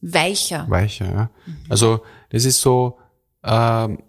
[0.00, 0.66] Weicher?
[0.68, 1.30] Weicher, ja.
[1.46, 1.56] Mhm.
[1.68, 2.98] Also das ist so,
[3.44, 4.02] ähm,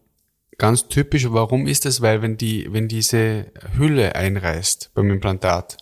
[0.58, 1.32] ganz typisch.
[1.32, 2.02] Warum ist das?
[2.02, 5.78] Weil wenn die, wenn diese Hülle einreißt beim Implantat,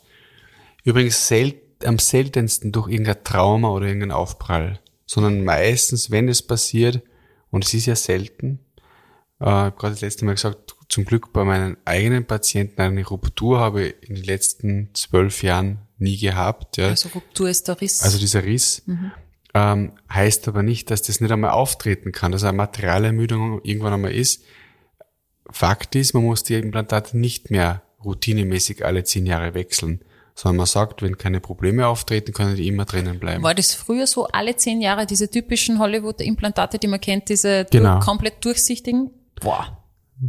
[0.83, 7.01] übrigens sel am seltensten durch irgendein Trauma oder irgendein Aufprall, sondern meistens, wenn es passiert,
[7.49, 8.59] und es ist ja selten,
[9.39, 13.87] äh, gerade das letzte Mal gesagt, zum Glück bei meinen eigenen Patienten eine Ruptur habe
[13.87, 16.77] ich in den letzten zwölf Jahren nie gehabt.
[16.77, 16.89] Ja.
[16.89, 18.03] Also Ruptur ist der Riss.
[18.03, 18.83] Also dieser Riss.
[18.85, 19.11] Mhm
[19.53, 24.13] ähm, heißt aber nicht, dass das nicht einmal auftreten kann, dass eine Materialermüdung irgendwann einmal
[24.13, 24.43] ist.
[25.49, 30.01] Fakt ist, man muss die Implantate nicht mehr routinemäßig alle zehn Jahre wechseln,
[30.33, 33.43] sondern man sagt, wenn keine Probleme auftreten, können die immer drinnen bleiben.
[33.43, 37.95] War das früher so alle zehn Jahre, diese typischen Hollywood-Implantate, die man kennt, diese genau.
[37.95, 39.11] durch, komplett durchsichtigen?
[39.41, 39.77] Boah.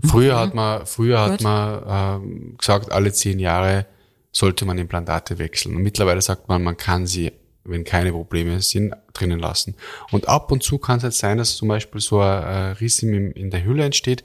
[0.05, 3.87] Früher hat man, früher hat man ähm, gesagt, alle zehn Jahre
[4.33, 5.77] sollte man Implantate wechseln.
[5.77, 7.31] Und mittlerweile sagt man, man kann sie
[7.65, 9.77] wenn keine Probleme sind, drinnen lassen.
[10.11, 13.51] Und ab und zu kann es halt sein, dass zum Beispiel so ein Riss in
[13.51, 14.23] der Hülle entsteht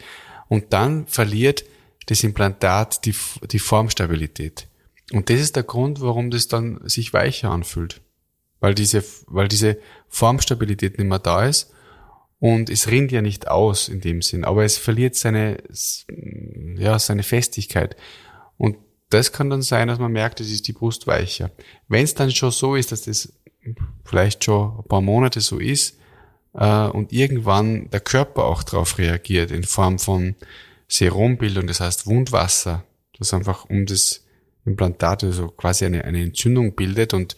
[0.47, 1.63] und dann verliert
[2.07, 3.15] das Implantat die,
[3.51, 4.67] die Formstabilität.
[5.13, 8.01] Und das ist der Grund, warum das dann sich weicher anfühlt.
[8.59, 11.71] Weil diese, weil diese Formstabilität nicht mehr da ist
[12.39, 15.57] und es rinnt ja nicht aus in dem Sinn, aber es verliert seine,
[16.75, 17.95] ja, seine Festigkeit.
[18.57, 18.77] Und
[19.09, 21.51] das kann dann sein, dass man merkt, es ist die Brust weicher.
[21.87, 23.33] Wenn es dann schon so ist, dass das
[24.03, 25.97] vielleicht schon ein paar Monate so ist
[26.53, 30.35] äh, und irgendwann der Körper auch darauf reagiert in Form von
[30.87, 32.83] Serumbildung, das heißt Wundwasser,
[33.17, 34.25] das einfach um das
[34.65, 37.35] Implantat, also quasi eine, eine Entzündung bildet und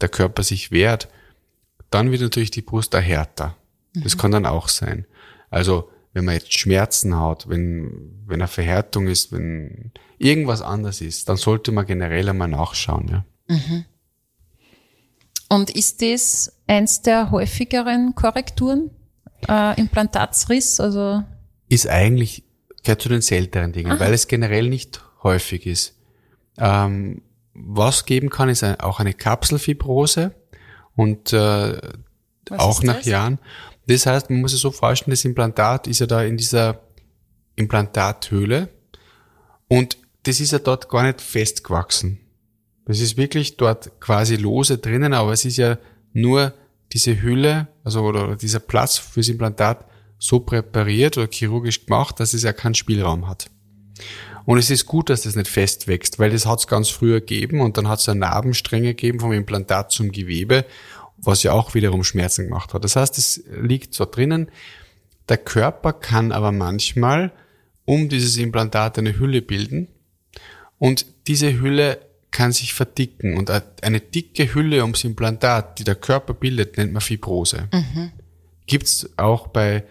[0.00, 1.08] der Körper sich wehrt,
[1.90, 3.56] dann wird natürlich die Brust härter.
[3.94, 4.18] Das mhm.
[4.18, 5.06] kann dann auch sein.
[5.50, 11.28] Also wenn man jetzt Schmerzen hat, wenn, wenn eine Verhärtung ist, wenn irgendwas anders ist,
[11.28, 13.08] dann sollte man generell einmal nachschauen.
[13.08, 13.24] Ja.
[13.48, 13.84] Mhm.
[15.48, 18.90] Und ist das eins der häufigeren Korrekturen?
[19.48, 21.22] Äh, Implantatsriss, also?
[21.68, 22.44] Ist eigentlich,
[22.82, 24.00] gehört zu den seltenen Dingen, Aha.
[24.00, 25.96] weil es generell nicht häufig ist.
[26.58, 27.22] Ähm,
[27.54, 30.34] was geben kann, ist auch eine Kapselfibrose
[30.94, 31.80] und äh,
[32.50, 33.06] auch nach das?
[33.06, 33.38] Jahren.
[33.86, 36.80] Das heißt, man muss sich so vorstellen, das Implantat ist ja da in dieser
[37.56, 38.68] Implantathöhle
[39.68, 42.20] und das ist ja dort gar nicht festgewachsen.
[42.86, 45.78] Das ist wirklich dort quasi lose drinnen, aber es ist ja
[46.12, 46.52] nur
[46.92, 49.86] diese Hülle, also oder dieser Platz fürs Implantat
[50.18, 53.50] so präpariert oder chirurgisch gemacht, dass es ja keinen Spielraum hat.
[54.44, 57.20] Und es ist gut, dass das nicht fest wächst, weil das hat es ganz früher
[57.20, 60.64] gegeben und dann hat es eine Narbenstränge gegeben vom Implantat zum Gewebe,
[61.24, 62.84] was ja auch wiederum Schmerzen gemacht hat.
[62.84, 64.50] Das heißt, es liegt so drinnen.
[65.28, 67.32] Der Körper kann aber manchmal
[67.84, 69.88] um dieses Implantat eine Hülle bilden
[70.78, 71.98] und diese Hülle
[72.30, 73.50] kann sich verdicken und
[73.82, 77.68] eine dicke Hülle ums Implantat, die der Körper bildet, nennt man Fibrose.
[77.72, 78.12] Mhm.
[78.66, 79.84] Gibt's auch bei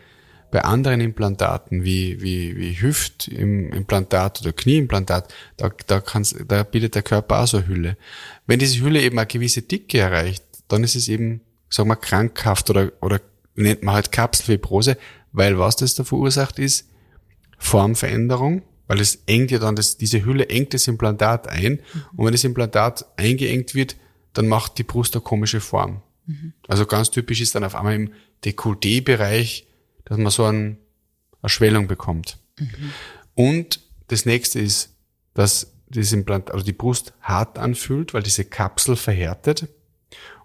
[0.52, 7.04] bei anderen Implantaten wie, wie, wie Hüftimplantat oder Knieimplantat, da, da, kann's, da bildet der
[7.04, 7.98] Körper auch so eine Hülle.
[8.46, 12.70] Wenn diese Hülle eben eine gewisse Dicke erreicht, dann ist es eben, sagen wir, krankhaft
[12.70, 13.22] oder, oder
[13.56, 14.98] nennt man halt Kapselfibrose,
[15.32, 16.90] weil was das da verursacht ist,
[17.58, 21.80] Formveränderung, weil es engt ja dann das, diese Hülle engt das Implantat ein
[22.16, 23.96] und wenn das Implantat eingeengt wird,
[24.34, 26.02] dann macht die Brust eine komische Form.
[26.26, 26.54] Mhm.
[26.68, 28.12] Also ganz typisch ist dann auf einmal im
[28.44, 29.68] Dekolleté-Bereich
[30.12, 30.78] dass man so ein,
[31.42, 32.38] eine Schwellung bekommt.
[32.60, 32.92] Mhm.
[33.34, 34.94] Und das nächste ist,
[35.34, 39.70] dass das Implant, also die Brust hart anfühlt, weil diese Kapsel verhärtet.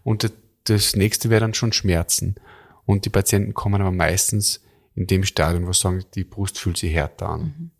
[0.06, 0.32] Und
[0.64, 2.36] das nächste wäre dann schon Schmerzen.
[2.84, 4.60] Und die Patienten kommen aber meistens
[4.94, 7.40] in dem Stadium, wo sie sagen, die Brust fühlt sich härter an.
[7.40, 7.70] Mhm.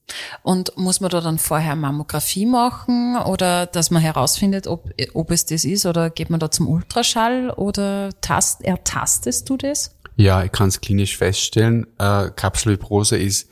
[0.42, 5.46] Und muss man da dann vorher Mammographie machen oder dass man herausfindet, ob, ob es
[5.46, 9.96] das ist oder geht man da zum Ultraschall oder tast, ertastest du das?
[10.16, 11.86] Ja, ich kann es klinisch feststellen.
[11.98, 13.48] Äh, Kapselfibrose ist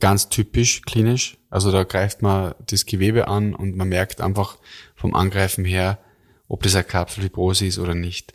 [0.00, 1.38] ganz typisch klinisch.
[1.48, 4.58] Also da greift man das Gewebe an und man merkt einfach
[4.96, 5.98] vom Angreifen her,
[6.50, 8.34] ob das eine Kapselfibrose ist oder nicht.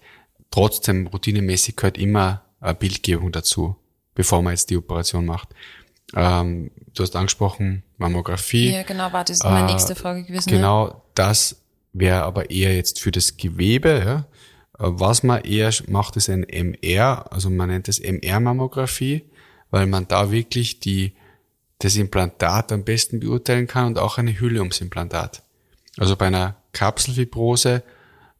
[0.49, 3.75] Trotzdem routinemäßig gehört immer eine Bildgebung dazu,
[4.15, 5.49] bevor man jetzt die Operation macht.
[6.15, 8.71] Ähm, du hast angesprochen Mammographie.
[8.71, 10.49] Ja, genau, war das meine äh, nächste Frage gewesen.
[10.49, 11.01] Genau, ja.
[11.13, 11.57] das
[11.91, 14.19] wäre aber eher jetzt für das Gewebe, ja.
[14.79, 19.23] Äh, was man eher macht, ist ein MR, also man nennt es MR-Mammographie,
[19.71, 21.15] weil man da wirklich die,
[21.79, 25.43] das Implantat am besten beurteilen kann und auch eine Hülle ums Implantat.
[25.97, 27.83] Also bei einer Kapselfibrose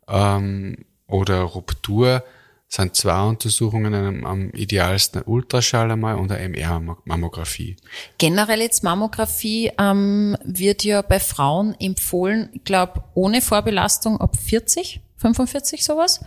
[0.07, 2.23] ähm, oder Ruptur
[2.67, 7.77] sind zwei Untersuchungen am, idealsten Ultraschall einmal und eine MR-Mammographie.
[8.17, 15.01] Generell jetzt Mammographie ähm, wird ja bei Frauen empfohlen, ich glaube, ohne Vorbelastung ab 40.
[15.17, 16.19] 45 sowas.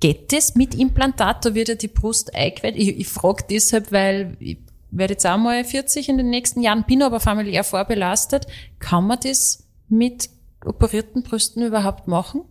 [0.00, 1.44] Geht das mit Implantat?
[1.44, 2.76] Da wird ja die Brust eingeweiht.
[2.76, 4.58] Ich, ich frage deshalb, weil ich
[4.90, 8.46] werde jetzt auch mal 40 in den nächsten Jahren, bin aber familiär vorbelastet.
[8.78, 10.30] Kann man das mit
[10.64, 12.42] operierten Brüsten überhaupt machen?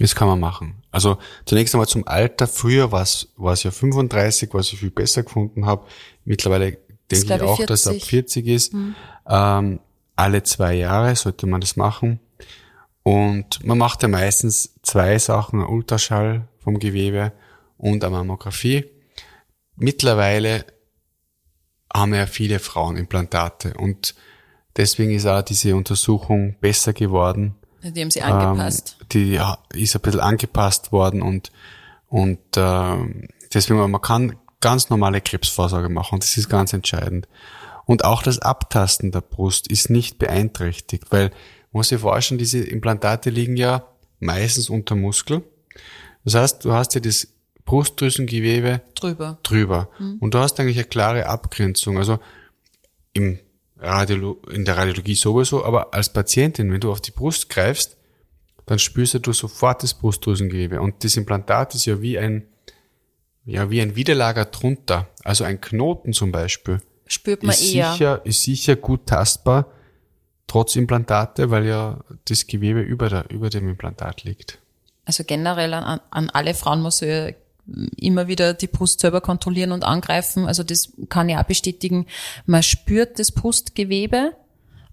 [0.00, 0.82] Das kann man machen.
[0.90, 2.46] Also zunächst einmal zum Alter.
[2.46, 3.28] Früher war es,
[3.62, 5.86] ja 35, was ich viel besser gefunden habe.
[6.24, 6.78] Mittlerweile
[7.10, 7.66] denke ich auch, 40.
[7.66, 8.72] dass es ab 40 ist.
[8.72, 8.94] Mhm.
[9.28, 9.80] Ähm,
[10.16, 12.18] alle zwei Jahre sollte man das machen.
[13.02, 17.32] Und man macht ja meistens zwei Sachen, Ultraschall vom Gewebe
[17.76, 18.86] und eine Mammographie.
[19.76, 20.64] Mittlerweile
[21.92, 24.14] haben ja viele Frauen Implantate und
[24.76, 27.56] deswegen ist auch diese Untersuchung besser geworden.
[27.82, 28.96] Die haben sie angepasst.
[29.00, 29.40] Ähm, die
[29.82, 31.50] ist ein bisschen angepasst worden und,
[32.08, 32.96] und äh,
[33.52, 37.26] deswegen, man kann ganz normale Krebsvorsorge machen das ist ganz entscheidend.
[37.86, 41.30] Und auch das Abtasten der Brust ist nicht beeinträchtigt, weil
[41.72, 43.84] muss sich vorstellen, diese Implantate liegen ja
[44.18, 45.42] meistens unter Muskel.
[46.24, 47.28] Das heißt, du hast ja das
[47.64, 49.38] Brustdrüsengewebe drüber.
[49.42, 49.88] drüber.
[49.98, 50.18] Mhm.
[50.20, 51.98] Und du hast eigentlich eine klare Abgrenzung.
[51.98, 52.18] Also
[53.12, 53.38] im
[53.80, 57.96] Radiolo in der Radiologie sowieso, aber als Patientin, wenn du auf die Brust greifst,
[58.66, 60.80] dann spürst du sofort das Brustdrüsengewebe.
[60.80, 62.46] Und das Implantat ist ja wie ein,
[63.44, 65.08] ja, wie ein Widerlager drunter.
[65.24, 66.80] Also ein Knoten zum Beispiel.
[67.06, 67.92] Spürt man ist eher.
[67.92, 69.66] Sicher, ist sicher gut tastbar
[70.50, 74.58] trotz Implantate, weil ja das Gewebe über, der, über dem Implantat liegt.
[75.04, 77.30] Also generell an, an alle Frauen muss ja
[77.96, 80.46] immer wieder die Brust selber kontrollieren und angreifen.
[80.46, 82.06] Also das kann ich auch bestätigen.
[82.46, 84.32] Man spürt das Brustgewebe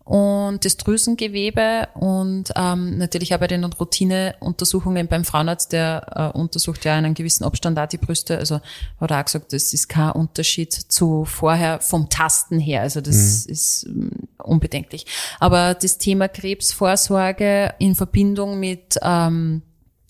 [0.07, 6.85] und das Drüsengewebe und ähm, natürlich auch bei den Routineuntersuchungen beim Frauenarzt, der äh, untersucht
[6.85, 8.37] ja einen gewissen Abstand auch die Brüste.
[8.37, 8.61] Also
[9.01, 12.83] hat er auch gesagt, das ist kein Unterschied zu vorher vom Tasten her.
[12.83, 13.51] Also das mhm.
[13.51, 14.11] ist ähm,
[14.41, 15.05] unbedenklich.
[15.41, 19.61] Aber das Thema Krebsvorsorge in Verbindung mit ähm,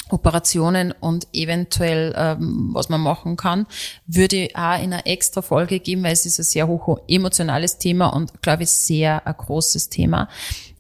[0.10, 3.66] Operationen und eventuell, ähm, was man machen kann,
[4.06, 7.78] würde ich auch in einer extra Folge geben, weil es ist ein sehr hoch emotionales
[7.78, 10.30] Thema und, glaube ich, sehr ein großes Thema.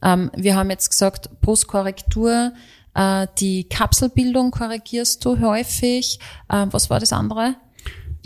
[0.01, 2.53] Ähm, wir haben jetzt gesagt, Brustkorrektur,
[2.93, 6.19] äh, die Kapselbildung korrigierst du häufig.
[6.49, 7.55] Äh, was war das andere?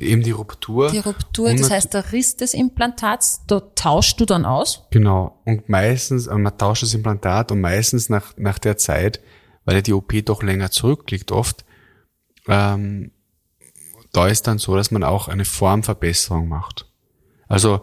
[0.01, 0.89] Eben die Ruptur.
[0.89, 4.87] Die Ruptur, das heißt der Riss des Implantats, da tauschst du dann aus?
[4.89, 5.39] Genau.
[5.45, 9.19] Und meistens, äh, man tauscht das Implantat und meistens nach, nach der Zeit,
[9.65, 11.65] weil ja die OP doch länger zurückliegt oft,
[12.47, 13.11] ähm,
[14.11, 16.85] da ist dann so, dass man auch eine Formverbesserung macht.
[17.47, 17.81] Also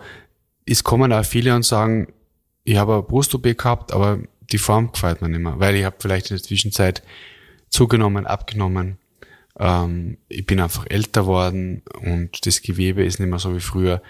[0.67, 2.13] es kommen auch viele und sagen,
[2.65, 4.19] ich habe eine Brust-OP gehabt, aber
[4.53, 7.03] die Form gefällt mir nicht mehr, weil ich habe vielleicht in der Zwischenzeit
[7.71, 8.99] zugenommen, abgenommen.
[9.59, 14.03] Ähm, ich bin einfach älter worden und das Gewebe ist nicht mehr so wie früher.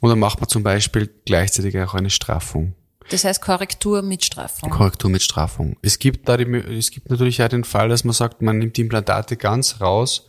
[0.00, 2.74] Und dann macht man zum Beispiel gleichzeitig auch eine Straffung.
[3.10, 4.70] Das heißt Korrektur mit Straffung.
[4.70, 5.76] Korrektur mit Straffung.
[5.82, 8.76] Es gibt da die, es gibt natürlich auch den Fall, dass man sagt, man nimmt
[8.76, 10.28] die Implantate ganz raus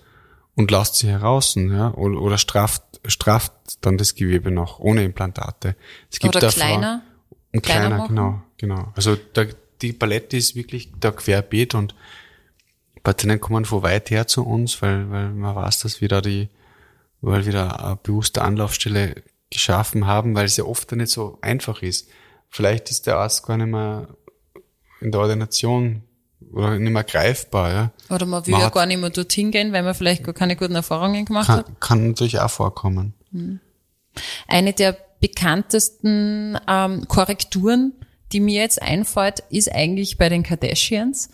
[0.55, 5.75] und lasst sie heraus, ja, oder, oder strafft, strafft dann das Gewebe noch ohne Implantate.
[6.11, 7.01] Es gibt oder kleiner.
[7.51, 8.93] Und kleiner, kleiner genau, genau.
[8.95, 9.45] Also da,
[9.81, 11.95] die Palette ist wirklich da querbeet und
[13.03, 16.49] Patienten kommen von weit her zu uns, weil, weil man weiß, dass wir da die,
[17.21, 21.81] weil wir da eine bewusste Anlaufstelle geschaffen haben, weil es ja oft nicht so einfach
[21.81, 22.09] ist.
[22.53, 24.07] Vielleicht ist der Arzt gar nicht mehr
[25.01, 26.03] in der Ordination
[26.51, 27.91] oder nicht mehr greifbar, ja.
[28.11, 30.55] Oder man will man ja gar nicht mehr dorthin gehen, weil man vielleicht gar keine
[30.55, 31.81] guten Erfahrungen gemacht kann, hat.
[31.81, 33.15] Kann natürlich auch vorkommen.
[34.47, 37.93] Eine der bekanntesten ähm, Korrekturen,
[38.31, 41.29] die mir jetzt einfällt, ist eigentlich bei den Kardashians.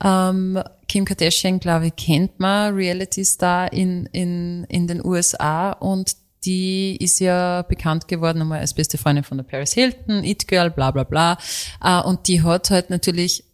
[0.00, 6.14] Ähm, Kim Kardashian, glaube ich, kennt man, Reality Star in, in, in den USA und
[6.46, 10.70] die ist ja bekannt geworden einmal als beste Freundin von der Paris Hilton, It Girl,
[10.70, 11.38] bla bla bla.
[11.82, 13.44] Äh, und die hat halt natürlich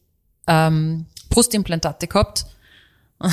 [0.47, 2.45] ähm, Brustimplantate gehabt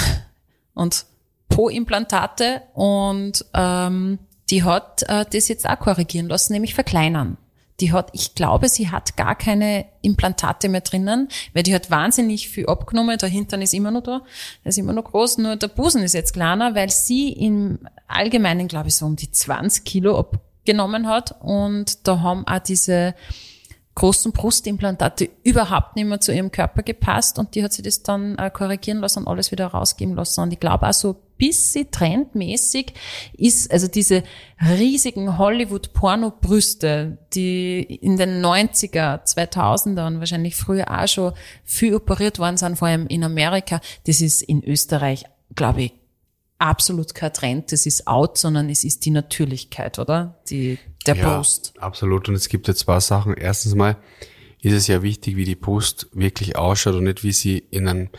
[0.74, 1.06] und
[1.50, 4.20] Po-Implantate und ähm,
[4.50, 7.38] die hat äh, das jetzt auch korrigieren lassen, nämlich verkleinern.
[7.80, 12.50] Die hat, ich glaube, sie hat gar keine Implantate mehr drinnen, weil die hat wahnsinnig
[12.50, 13.18] viel abgenommen.
[13.18, 14.22] Der Hintern ist immer noch da,
[14.64, 18.68] der ist immer noch groß, nur der Busen ist jetzt kleiner, weil sie im Allgemeinen,
[18.68, 21.36] glaube ich, so um die 20 Kilo abgenommen hat.
[21.42, 23.16] Und da haben auch diese
[24.00, 28.38] großen Brustimplantate überhaupt nicht mehr zu ihrem Körper gepasst und die hat sie das dann
[28.38, 30.42] äh, korrigieren lassen und alles wieder rausgeben lassen.
[30.42, 32.94] Und ich glaube auch so bisschen trendmäßig
[33.38, 34.24] ist, also diese
[34.62, 41.34] riesigen Hollywood-Porno-Brüste, die in den 90er, 2000er und wahrscheinlich früher auch schon
[41.64, 45.99] viel operiert worden sind, vor allem in Amerika, das ist in Österreich, glaube ich,
[46.60, 50.40] absolut kein Trend, das ist out, sondern es ist die Natürlichkeit, oder?
[50.50, 51.74] Die, der ja, Brust.
[51.80, 52.30] Absolut.
[52.30, 53.34] Und es gibt ja zwei Sachen.
[53.34, 53.98] Erstens mal
[54.62, 58.10] ist es ja wichtig, wie die Brust wirklich ausschaut und nicht wie sie in einem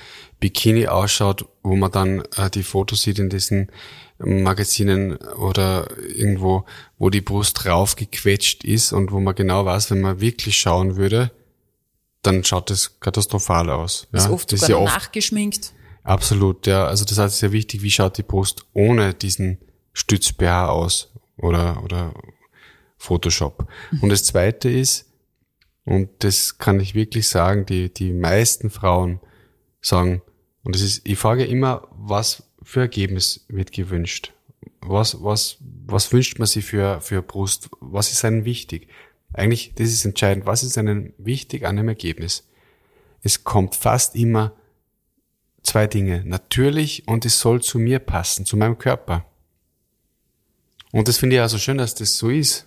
[0.40, 3.70] Bikini ausschaut, wo man dann äh, die Fotos sieht in diesen
[4.18, 6.64] Magazinen oder irgendwo,
[6.98, 11.31] wo die Brust raufgequetscht ist und wo man genau weiß, wenn man wirklich schauen würde,
[12.22, 14.09] dann schaut das katastrophal aus.
[14.12, 14.18] Ja?
[14.18, 15.72] Ist oft das sogar ist ja oft, nachgeschminkt.
[16.11, 16.87] Absolut, ja.
[16.87, 19.59] Also das heißt, ja wichtig, wie schaut die Brust ohne diesen
[19.92, 22.12] stütz aus oder, oder
[22.99, 23.68] Photoshop.
[23.92, 24.01] Mhm.
[24.03, 25.09] Und das zweite ist,
[25.85, 29.20] und das kann ich wirklich sagen, die, die meisten Frauen
[29.81, 30.20] sagen,
[30.64, 34.33] und das ist, ich frage immer, was für Ergebnis wird gewünscht?
[34.81, 37.70] Was, was, was wünscht man sich für, für Brust?
[37.79, 38.88] Was ist einem wichtig?
[39.33, 40.44] Eigentlich, das ist entscheidend.
[40.44, 42.49] Was ist einem wichtig an einem Ergebnis?
[43.23, 44.55] Es kommt fast immer
[45.62, 46.23] zwei Dinge.
[46.25, 49.25] Natürlich und es soll zu mir passen, zu meinem Körper.
[50.92, 52.66] Und das finde ich also schön, dass das so ist.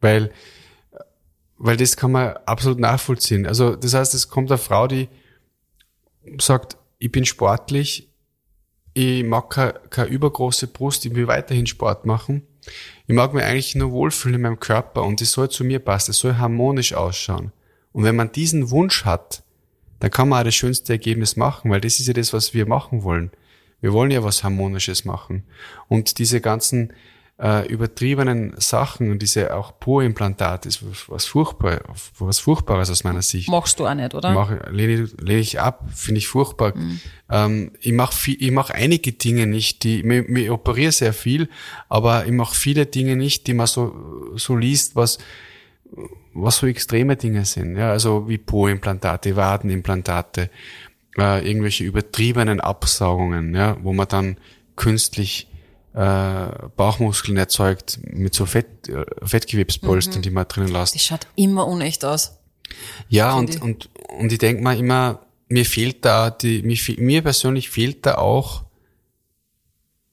[0.00, 0.30] Weil,
[1.56, 3.46] weil das kann man absolut nachvollziehen.
[3.46, 5.08] Also, das heißt, es kommt eine Frau, die
[6.38, 8.10] sagt, ich bin sportlich,
[8.92, 12.46] ich mag keine, keine übergroße Brust, ich will weiterhin Sport machen.
[13.06, 16.10] Ich mag mich eigentlich nur wohlfühlen in meinem Körper und es soll zu mir passen,
[16.10, 17.52] es soll harmonisch ausschauen.
[17.92, 19.42] Und wenn man diesen Wunsch hat,
[20.00, 22.66] dann kann man auch das schönste Ergebnis machen, weil das ist ja das, was wir
[22.66, 23.30] machen wollen.
[23.80, 25.44] Wir wollen ja was Harmonisches machen.
[25.88, 26.92] Und diese ganzen
[27.38, 31.80] äh, übertriebenen Sachen und diese auch Purimplantate ist was furchtbar,
[32.18, 33.50] was Furchtbares aus meiner Sicht.
[33.50, 34.32] Machst du auch nicht, oder?
[34.32, 36.74] Mach, lehne, lehne ich ab, finde ich furchtbar.
[36.74, 37.00] Mhm.
[37.30, 41.50] Ähm, ich mache ich mach einige Dinge nicht, die, ich, ich operiere sehr viel,
[41.90, 45.18] aber ich mache viele Dinge nicht, die man so, so liest, was,
[46.34, 50.50] was so extreme Dinge sind, ja, also wie Po-Implantate, Wadenimplantate,
[51.18, 54.36] äh, irgendwelche übertriebenen Absaugungen, ja, wo man dann
[54.76, 55.48] künstlich
[55.94, 60.22] äh, Bauchmuskeln erzeugt mit so Fett, äh, Fettgewebspolstern, mhm.
[60.22, 60.94] die man drinnen lässt.
[60.94, 62.38] Das schaut immer unecht aus.
[63.08, 63.88] Ja, und, und,
[64.18, 68.65] und ich denke mal immer, mir fehlt da, die, mir, mir persönlich fehlt da auch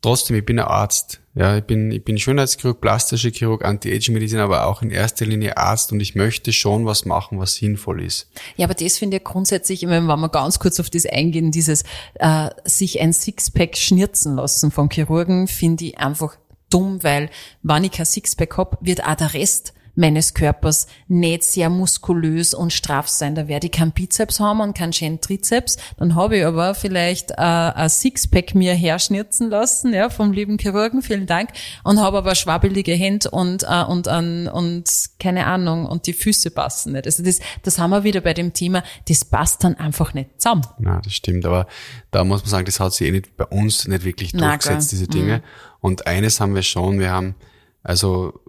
[0.04, 1.20] trotzdem, ich bin ein Arzt.
[1.36, 5.92] Ja, ich bin, ich bin Schönheitschirurg, plastischer Chirurg, Anti-Aging-Medizin, aber auch in erster Linie Arzt
[5.92, 8.30] und ich möchte schon was machen, was sinnvoll ist.
[8.56, 11.52] Ja, aber das finde ich grundsätzlich, ich meine, wenn wir ganz kurz auf das eingehen,
[11.52, 11.86] dieses
[12.16, 16.38] äh, sich ein Sixpack schnirzen lassen vom Chirurgen, finde ich einfach
[16.70, 17.32] dumm, weil
[17.64, 22.74] wenn ich kein Sixpack hab, wird auch der Rest meines Körpers nicht sehr muskulös und
[22.74, 23.36] straff sein.
[23.36, 25.78] Da werde ich keinen Bizeps haben und keinen schönen Trizeps.
[25.98, 31.02] Dann habe ich aber vielleicht äh, ein Sixpack mir herschnitzen lassen, ja, vom lieben Chirurgen,
[31.02, 31.50] vielen Dank,
[31.84, 34.90] und habe aber schwabbelige Hände und, äh, und, und, und
[35.20, 37.06] keine Ahnung, und die Füße passen nicht.
[37.06, 40.66] Also das, das haben wir wieder bei dem Thema, das passt dann einfach nicht zusammen.
[40.84, 41.68] Ja, das stimmt, aber
[42.12, 45.08] da muss man sagen, das hat sich eh nicht bei uns nicht wirklich durchgesetzt, diese
[45.08, 45.38] Dinge.
[45.38, 45.44] Mhm.
[45.82, 47.36] Und eines haben wir schon, wir haben
[47.84, 48.40] also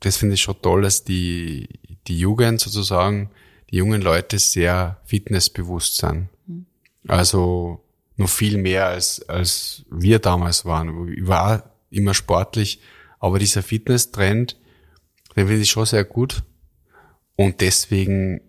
[0.00, 1.68] das finde ich schon toll, dass die,
[2.06, 3.30] die Jugend sozusagen,
[3.70, 6.28] die jungen Leute sehr fitnessbewusst sind.
[6.46, 6.66] Mhm.
[7.06, 7.84] Also
[8.16, 11.08] noch viel mehr als, als wir damals waren.
[11.12, 12.80] Ich war immer sportlich,
[13.18, 14.56] aber dieser Fitness-Trend,
[15.36, 16.42] den finde ich schon sehr gut.
[17.36, 18.40] Und deswegen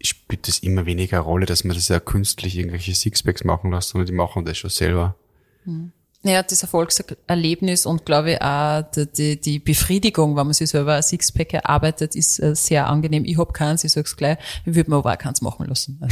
[0.00, 4.06] spielt es immer weniger Rolle, dass man das ja künstlich irgendwelche Sixpacks machen lässt, sondern
[4.06, 5.16] die machen das schon selber.
[5.64, 5.92] Mhm.
[6.24, 8.82] Ja, das Erfolgserlebnis und glaube ich auch
[9.16, 13.24] die, die Befriedigung, wenn man sich selber ein Sixpack erarbeitet, ist äh, sehr angenehm.
[13.24, 16.00] Ich hab keins, ich sag's gleich, ich würde mir aber auch keins machen lassen.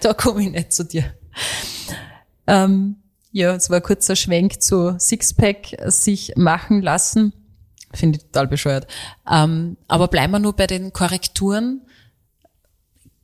[0.00, 1.04] Da komme ich nicht zu dir.
[2.46, 2.96] Ähm,
[3.32, 7.32] ja, es war ein kurzer Schwenk zu Sixpack sich machen lassen.
[7.92, 8.86] Finde ich total bescheuert.
[9.30, 11.82] Ähm, aber bleiben wir nur bei den Korrekturen.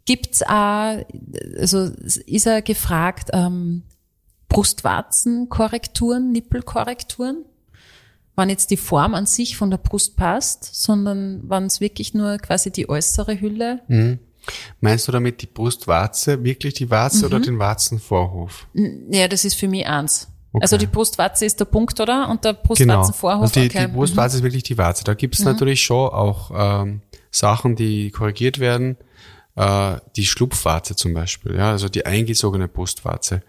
[0.07, 1.05] Gibt's auch,
[1.59, 1.91] also
[2.27, 3.83] ist er gefragt, ähm,
[4.51, 7.47] Brustwarzenkorrekturen, Nippelkorrekturen.
[8.37, 12.37] Wenn jetzt die Form an sich von der Brust passt, sondern wenn es wirklich nur
[12.39, 13.81] quasi die äußere Hülle.
[13.89, 14.19] Mhm.
[14.81, 17.25] Meinst du damit die Brustwarze, wirklich die Warze mhm.
[17.25, 18.67] oder den Warzenvorhof?
[19.11, 20.29] Ja, das ist für mich eins.
[20.53, 20.63] Okay.
[20.63, 22.29] Also die Brustwarze ist der Punkt, oder?
[22.29, 23.39] Und der Brustwarzenvorhof.
[23.39, 23.43] Genau.
[23.43, 23.87] Also die, okay.
[23.87, 24.39] die Brustwarze mhm.
[24.41, 25.05] ist wirklich die Warze.
[25.05, 25.47] Da gibt es mhm.
[25.47, 28.97] natürlich schon auch ähm, Sachen, die korrigiert werden.
[29.55, 33.43] Äh, die Schlupfwarze zum Beispiel, ja, also die eingezogene Brustwarze.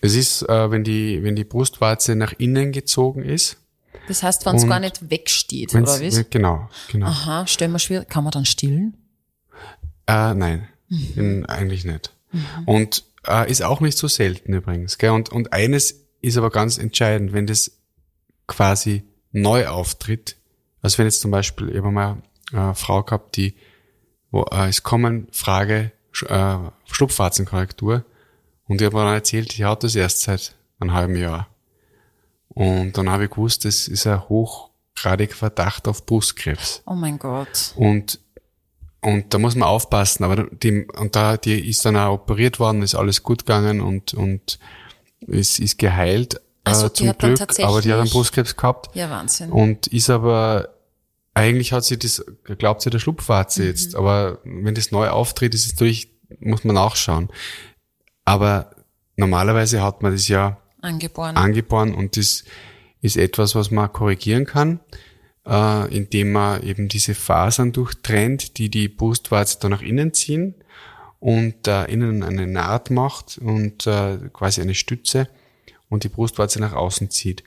[0.00, 3.58] Es ist, äh, wenn die, wenn die Brustwarze nach innen gezogen ist.
[4.08, 6.24] Das heißt, wenn es gar nicht wegsteht, oder wie?
[6.28, 7.06] Genau, genau.
[7.06, 8.04] Aha, stell mal schwer.
[8.04, 8.96] Kann man dann stillen?
[10.06, 11.46] Äh, nein, mhm.
[11.48, 12.12] eigentlich nicht.
[12.32, 12.44] Mhm.
[12.66, 14.98] Und äh, ist auch nicht so selten übrigens.
[14.98, 15.10] Gell?
[15.10, 17.78] Und, und eines ist aber ganz entscheidend, wenn das
[18.46, 20.36] quasi neu auftritt.
[20.82, 22.22] Also wenn jetzt zum Beispiel, ich habe mal
[22.52, 23.54] eine Frau gehabt, die,
[24.30, 25.92] wo äh, es kommen Frage
[26.28, 26.56] äh,
[26.90, 28.04] Schlupfwarzenkorrektur
[28.66, 31.48] und ich habe dann erzählt, ich hatte das erst seit einem halben Jahr.
[32.48, 36.82] Und dann habe ich gewusst, das ist ein hochgradiger Verdacht auf Brustkrebs.
[36.86, 37.74] Oh mein Gott.
[37.76, 38.20] Und,
[39.00, 40.24] und da muss man aufpassen.
[40.24, 44.14] Aber die, und da, die ist dann auch operiert worden, ist alles gut gegangen und,
[44.14, 44.58] und
[45.26, 46.40] es ist geheilt.
[46.62, 48.94] Also, äh, zum Glück, aber die hat einen Brustkrebs gehabt.
[48.94, 49.50] Ja, Wahnsinn.
[49.50, 50.68] Und ist aber,
[51.34, 52.24] eigentlich hat sie das,
[52.58, 53.68] glaubt sie der Schlupfwarze mhm.
[53.68, 53.96] jetzt.
[53.96, 56.10] Aber wenn das neu auftritt, ist es natürlich,
[56.40, 57.28] muss man nachschauen.
[58.24, 58.70] Aber
[59.16, 62.44] normalerweise hat man das ja angeboren, angeboren und das
[63.00, 64.80] ist etwas, was man korrigieren kann,
[65.46, 70.54] äh, indem man eben diese Fasern durchtrennt, die die Brustwarze dann nach innen ziehen
[71.20, 75.28] und äh, innen eine Naht macht und äh, quasi eine Stütze
[75.88, 77.44] und die Brustwarze nach außen zieht.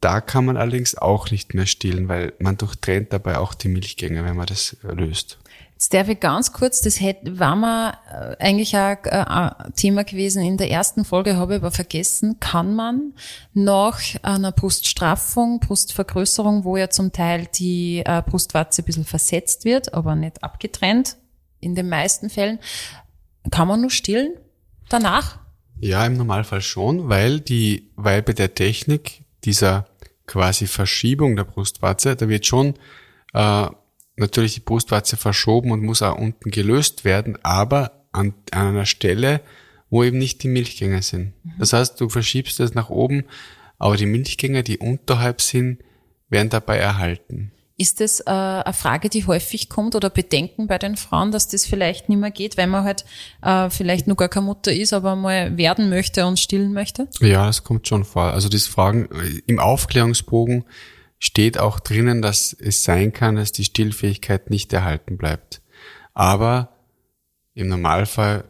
[0.00, 4.24] Da kann man allerdings auch nicht mehr stillen, weil man durchtrennt dabei auch die Milchgänge,
[4.24, 5.38] wenn man das löst.
[5.74, 10.42] Jetzt darf ich ganz kurz, das hätte, war mal äh, eigentlich äh, ein Thema gewesen
[10.42, 13.12] in der ersten Folge, habe ich aber vergessen, kann man
[13.52, 19.92] nach einer Bruststraffung, Brustvergrößerung, wo ja zum Teil die äh, Brustwarze ein bisschen versetzt wird,
[19.94, 21.16] aber nicht abgetrennt,
[21.60, 22.60] in den meisten Fällen,
[23.50, 24.34] kann man nur stillen
[24.88, 25.40] danach?
[25.80, 29.86] Ja, im Normalfall schon, weil die, weil bei der Technik dieser
[30.26, 32.74] quasi Verschiebung der Brustwarze, da wird schon
[33.32, 33.66] äh,
[34.16, 39.40] natürlich die Brustwarze verschoben und muss auch unten gelöst werden, aber an, an einer Stelle,
[39.90, 41.32] wo eben nicht die Milchgänge sind.
[41.44, 41.52] Mhm.
[41.58, 43.24] Das heißt, du verschiebst es nach oben,
[43.78, 45.78] aber die Milchgänge, die unterhalb sind,
[46.28, 47.52] werden dabei erhalten.
[47.76, 51.66] Ist das äh, eine Frage, die häufig kommt oder Bedenken bei den Frauen, dass das
[51.66, 53.04] vielleicht nicht mehr geht, wenn man halt
[53.42, 57.08] äh, vielleicht nur gar keine Mutter ist, aber mal werden möchte und stillen möchte?
[57.20, 58.32] Ja, das kommt schon vor.
[58.32, 60.64] Also das Fragen äh, im Aufklärungsbogen
[61.24, 65.62] steht auch drinnen, dass es sein kann, dass die Stillfähigkeit nicht erhalten bleibt.
[66.12, 66.76] Aber
[67.54, 68.44] im Normalfall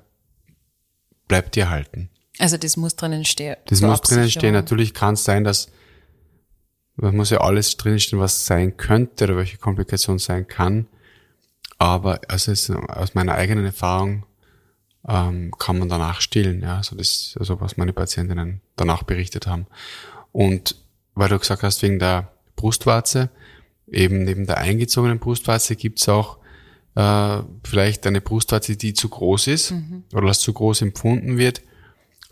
[1.28, 2.10] bleibt die erhalten.
[2.40, 3.54] Also das muss drinnen stehen.
[3.66, 4.54] Das muss drinnen stehen.
[4.54, 5.70] Natürlich kann es sein, dass
[6.96, 10.88] da muss ja alles drinstehen, was sein könnte oder welche Komplikation sein kann.
[11.78, 14.26] Aber also es, aus meiner eigenen Erfahrung
[15.08, 16.60] ähm, kann man danach stillen.
[16.62, 19.66] Ja, also das, also was meine Patientinnen danach berichtet haben.
[20.32, 20.74] Und
[21.14, 23.30] weil du gesagt hast, wegen der Brustwarze,
[23.86, 26.38] eben neben der eingezogenen Brustwarze gibt's auch
[26.94, 30.04] äh, vielleicht eine Brustwarze, die zu groß ist mhm.
[30.12, 31.62] oder als zu groß empfunden wird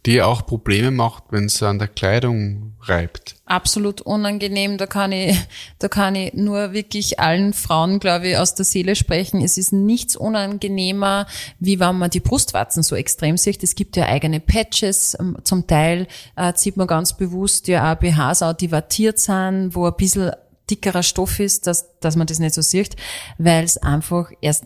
[0.05, 3.37] die auch Probleme macht, wenn es an der Kleidung reibt.
[3.47, 4.77] Absolut unangenehm.
[4.77, 5.39] Da kann ich,
[5.79, 9.41] da kann ich nur wirklich allen Frauen, glaube ich, aus der Seele sprechen.
[9.41, 11.27] Es ist nichts unangenehmer,
[11.61, 13.63] wie wenn man die Brustwarzen so extrem sieht.
[13.63, 15.17] Es gibt ja eigene Patches.
[15.21, 19.75] Ähm, zum Teil äh, sieht man ganz bewusst ja auch BHs auch, die wattiert sind,
[19.77, 20.33] wo ein bisschen
[20.69, 22.97] dickerer Stoff ist, dass, dass man das nicht so sieht,
[23.39, 24.65] weil es einfach erst,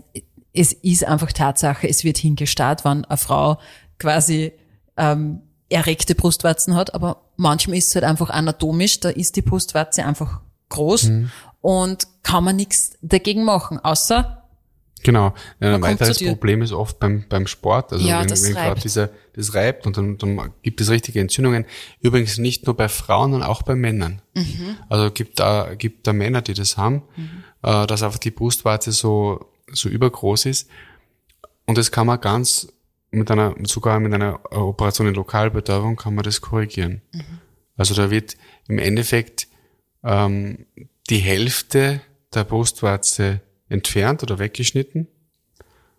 [0.54, 3.58] es ist einfach Tatsache, es wird hingestarrt, wenn eine Frau
[3.98, 4.52] quasi
[4.96, 10.04] ähm, erregte Brustwarzen hat, aber manchmal ist es halt einfach anatomisch, da ist die Brustwarze
[10.04, 11.30] einfach groß mhm.
[11.60, 14.42] und kann man nichts dagegen machen, außer
[15.02, 15.34] Genau.
[15.60, 19.10] Ein weiteres Problem ist oft beim, beim Sport, also ja, wenn, das wenn gerade dieser,
[19.34, 21.64] das reibt und dann, dann gibt es richtige Entzündungen.
[22.00, 24.20] Übrigens nicht nur bei Frauen, sondern auch bei Männern.
[24.34, 24.76] Mhm.
[24.88, 27.44] Also gibt da, gibt da Männer, die das haben, mhm.
[27.62, 30.68] äh, dass einfach die Brustwarze so, so übergroß ist.
[31.66, 32.66] Und das kann man ganz
[33.16, 37.02] mit einer, sogar mit einer Operation in Lokalbetäubung kann man das korrigieren.
[37.12, 37.40] Mhm.
[37.76, 38.36] Also da wird
[38.68, 39.48] im Endeffekt
[40.04, 40.66] ähm,
[41.10, 42.00] die Hälfte
[42.34, 45.08] der Brustwarze entfernt oder weggeschnitten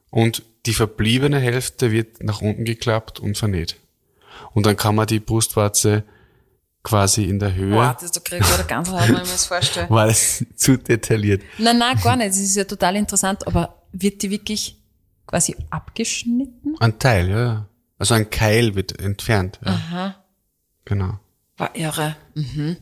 [0.09, 3.77] und die verbliebene Hälfte wird nach unten geklappt und vernäht.
[4.53, 6.03] Und dann kann man die Brustwarze
[6.83, 7.73] quasi in der Höhe.
[7.73, 9.89] Boah, das, da kriege ich gerade ganz hart, wenn ich mir das vorstelle.
[9.89, 11.41] War das zu detailliert?
[11.57, 12.29] Nein, nein, gar nicht.
[12.29, 14.76] Das ist ja total interessant, aber wird die wirklich
[15.27, 16.75] quasi abgeschnitten?
[16.79, 17.67] Ein Teil, ja.
[17.99, 19.59] Also ein Keil wird entfernt.
[19.63, 19.71] Ja.
[19.71, 20.15] Aha.
[20.85, 21.19] Genau.
[21.57, 22.15] War irre.
[22.35, 22.77] Mhm.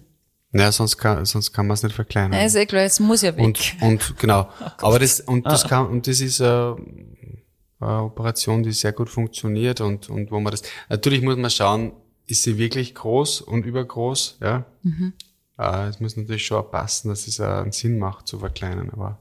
[0.53, 2.39] Ja, sonst kann, sonst kann man es nicht verkleinern.
[2.39, 3.43] Ja, ist eh klar, es muss ja weg.
[3.43, 4.49] Und, und genau.
[4.61, 5.67] Oh Aber das, und das ah.
[5.67, 10.51] kann, und das ist äh, eine Operation, die sehr gut funktioniert und, und wo man
[10.51, 11.91] das, natürlich muss man schauen,
[12.27, 14.65] ist sie wirklich groß und übergroß, ja.
[14.83, 15.13] Mhm.
[15.57, 19.19] Äh, es muss natürlich schon passen, dass es einen Sinn macht zu verkleinern, aber.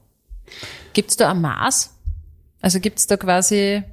[0.93, 1.94] Gibt's da ein Maß?
[2.65, 3.83] Also gibt's da quasi,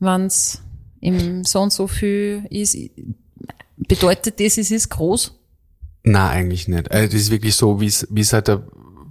[0.00, 0.60] wenn's
[1.00, 2.76] im so und so viel ist,
[3.76, 5.38] bedeutet das, es ist groß?
[6.02, 6.90] Na, eigentlich nicht.
[6.90, 8.66] Also das ist wirklich so, wie es wie es halt der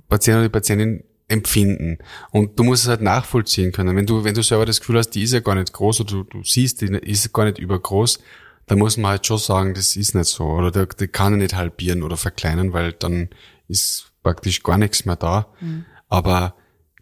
[0.10, 2.00] Patient oder die Patientin empfinden.
[2.32, 3.96] Und du musst es halt nachvollziehen können.
[3.96, 6.12] Wenn du, wenn du selber das Gefühl hast, die ist ja gar nicht groß oder
[6.12, 8.20] du, du siehst, die ist gar nicht übergroß,
[8.66, 10.44] dann muss man halt schon sagen, das ist nicht so.
[10.48, 13.30] Oder der, der kann er nicht halbieren oder verkleinern, weil dann
[13.70, 15.48] ist praktisch gar nichts mehr da.
[15.62, 15.86] Mhm.
[16.10, 16.56] Aber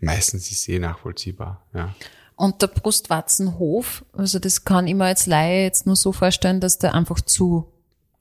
[0.03, 1.93] meistens ist es eh nachvollziehbar, ja.
[2.35, 6.79] Und der Brustwarzenhof, also das kann ich mir als Laie jetzt nur so vorstellen, dass
[6.79, 7.71] der einfach zu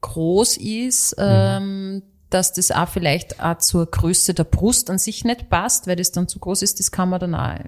[0.03, 1.25] groß ist, mhm.
[1.27, 5.97] ähm, dass das auch vielleicht auch zur Größe der Brust an sich nicht passt, weil
[5.97, 7.65] das dann zu groß ist, das kann man dann auch äh,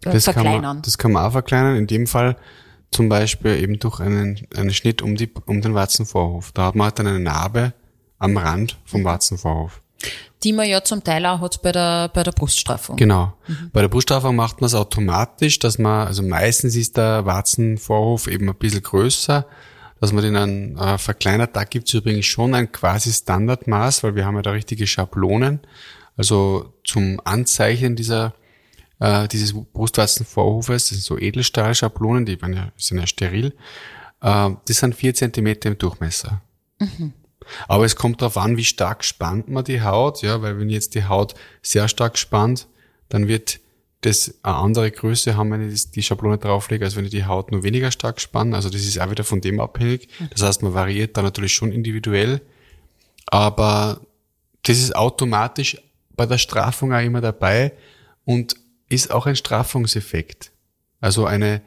[0.00, 0.52] das verkleinern.
[0.52, 2.36] Kann man, das kann man auch verkleinern, in dem Fall
[2.90, 6.52] zum Beispiel eben durch einen, einen Schnitt um, die, um den Warzenvorhof.
[6.52, 7.72] Da hat man halt dann eine Narbe
[8.18, 9.04] am Rand vom mhm.
[9.06, 9.80] Warzenvorhof
[10.42, 12.96] die man ja zum Teil auch hat bei der, bei der Bruststraffung.
[12.96, 13.32] Genau.
[13.46, 13.70] Mhm.
[13.72, 18.48] Bei der Bruststraffung macht man es automatisch, dass man, also meistens ist der Warzenvorhof eben
[18.48, 19.46] ein bisschen größer,
[20.00, 21.56] dass man den dann äh, verkleinert.
[21.56, 25.60] Da gibt es übrigens schon ein quasi Standardmaß, weil wir haben ja da richtige Schablonen.
[26.16, 28.34] Also zum Anzeichnen dieser
[29.00, 33.54] äh, dieses Brustwarzenvorhofes, das sind so Edelstahlschablonen, die ja, sind ja steril.
[34.20, 36.42] Äh, das sind vier Zentimeter im Durchmesser.
[36.78, 37.12] Mhm.
[37.68, 40.94] Aber es kommt darauf an, wie stark spannt man die Haut, ja, weil wenn jetzt
[40.94, 42.66] die Haut sehr stark spannt,
[43.08, 43.60] dann wird
[44.02, 47.52] das eine andere Größe haben, wenn ich die Schablone drauflege, als wenn ich die Haut
[47.52, 48.54] nur weniger stark spanne.
[48.54, 50.08] Also das ist auch wieder von dem abhängig.
[50.30, 52.42] Das heißt, man variiert da natürlich schon individuell.
[53.26, 54.00] Aber
[54.62, 55.78] das ist automatisch
[56.16, 57.72] bei der Straffung auch immer dabei
[58.24, 58.56] und
[58.88, 60.52] ist auch ein Straffungseffekt.
[61.00, 61.62] Also eine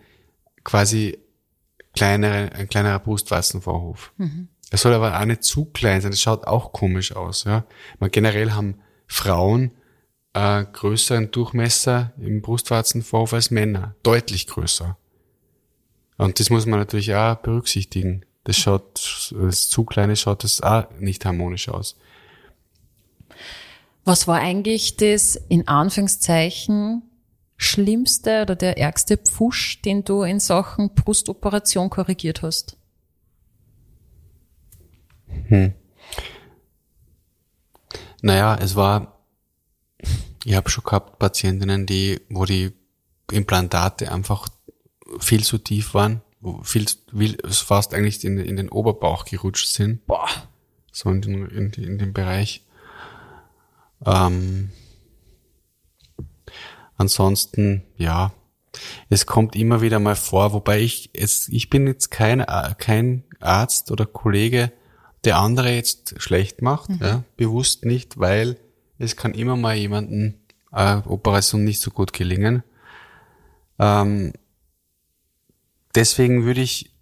[0.63, 1.17] quasi
[1.93, 4.13] kleinere, ein kleinerer Brustwarzenvorhof.
[4.17, 4.47] Mhm.
[4.69, 7.45] Es soll aber auch nicht zu klein sein, das schaut auch komisch aus.
[7.45, 7.65] Ja.
[7.99, 9.71] Man, generell haben Frauen
[10.33, 14.97] äh, größeren Durchmesser im Brustwarzenvorhof als Männer, deutlich größer.
[16.17, 18.25] Und das muss man natürlich auch berücksichtigen.
[18.43, 21.97] Das schaut, das zu kleine schaut das auch nicht harmonisch aus.
[24.03, 27.03] Was war eigentlich das in Anführungszeichen
[27.57, 32.76] schlimmste oder der ärgste Pfusch, den du in Sachen Brustoperation korrigiert hast?
[35.49, 35.73] Hm.
[38.21, 39.19] Naja, es war,
[40.43, 42.73] ich habe schon gehabt Patientinnen, die, wo die
[43.31, 44.47] Implantate einfach
[45.19, 46.85] viel zu tief waren, wo viel,
[47.15, 50.05] viel fast eigentlich in, in den Oberbauch gerutscht sind.
[50.05, 50.27] Boah.
[50.91, 52.63] So in, den, in, in dem Bereich.
[54.05, 54.71] Ähm,
[56.97, 58.31] ansonsten, ja,
[59.09, 62.45] Es kommt immer wieder mal vor, wobei ich jetzt, ich bin jetzt kein,
[62.77, 64.71] kein Arzt oder Kollege,
[65.27, 66.99] der andere jetzt schlecht macht, mhm.
[67.01, 68.57] ja, bewusst nicht, weil
[68.97, 70.39] es kann immer mal jemanden
[70.71, 72.63] äh, Operation nicht so gut gelingen.
[73.77, 74.31] Ähm,
[75.95, 76.93] deswegen würde ich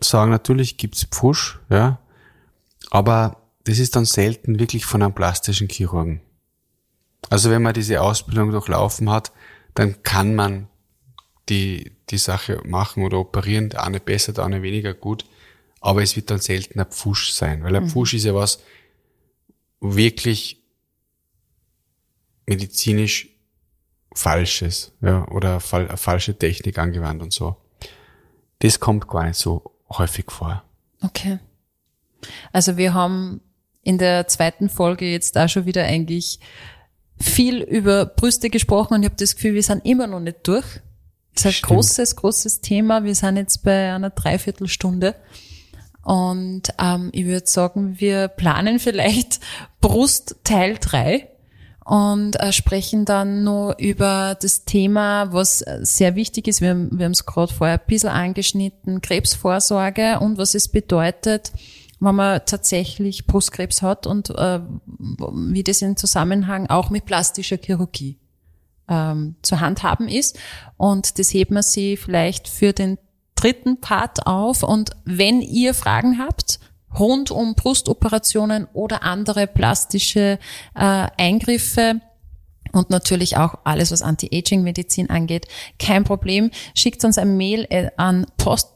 [0.00, 1.98] sagen, natürlich gibt's Pfusch, ja,
[2.92, 6.20] aber das ist dann selten wirklich von einem plastischen Chirurgen.
[7.28, 9.32] Also wenn man diese Ausbildung durchlaufen hat,
[9.74, 10.68] dann kann man
[11.48, 15.24] die, die Sache machen oder operieren, der eine besser, der eine weniger gut,
[15.80, 17.90] aber es wird dann selten ein Pfusch sein, weil ein mhm.
[17.90, 18.62] Pfusch ist ja was
[19.80, 20.62] wirklich
[22.46, 23.28] medizinisch
[24.12, 27.56] Falsches, ja, oder fal falsche Technik angewandt und so.
[28.58, 30.64] Das kommt gar nicht so häufig vor.
[31.00, 31.38] Okay.
[32.52, 33.40] Also wir haben
[33.82, 36.40] in der zweiten Folge jetzt da schon wieder eigentlich
[37.20, 40.66] viel über Brüste gesprochen und ich habe das Gefühl, wir sind immer noch nicht durch.
[41.34, 41.72] Das ist ein Stimmt.
[41.72, 43.04] großes, großes Thema.
[43.04, 45.14] Wir sind jetzt bei einer Dreiviertelstunde.
[46.02, 49.40] Und ähm, ich würde sagen, wir planen vielleicht
[49.80, 51.28] Brust Teil drei
[51.84, 56.60] und äh, sprechen dann nur über das Thema, was sehr wichtig ist.
[56.60, 61.52] Wir, wir haben es gerade vorher ein bisschen angeschnitten, Krebsvorsorge und was es bedeutet,
[61.98, 64.60] wenn man tatsächlich Brustkrebs hat und äh,
[64.98, 68.18] wie das in Zusammenhang auch mit plastischer Chirurgie
[68.88, 70.38] ähm, zu handhaben ist.
[70.76, 72.98] Und das heben wir sie vielleicht für den
[73.40, 74.62] dritten Part auf.
[74.62, 76.60] Und wenn ihr Fragen habt,
[76.98, 80.38] rund um Brustoperationen oder andere plastische
[80.74, 82.00] äh, Eingriffe,
[82.72, 85.48] und natürlich auch alles, was Anti-Aging-Medizin angeht.
[85.80, 86.52] Kein Problem.
[86.74, 88.68] Schickt uns ein Mail äh, an post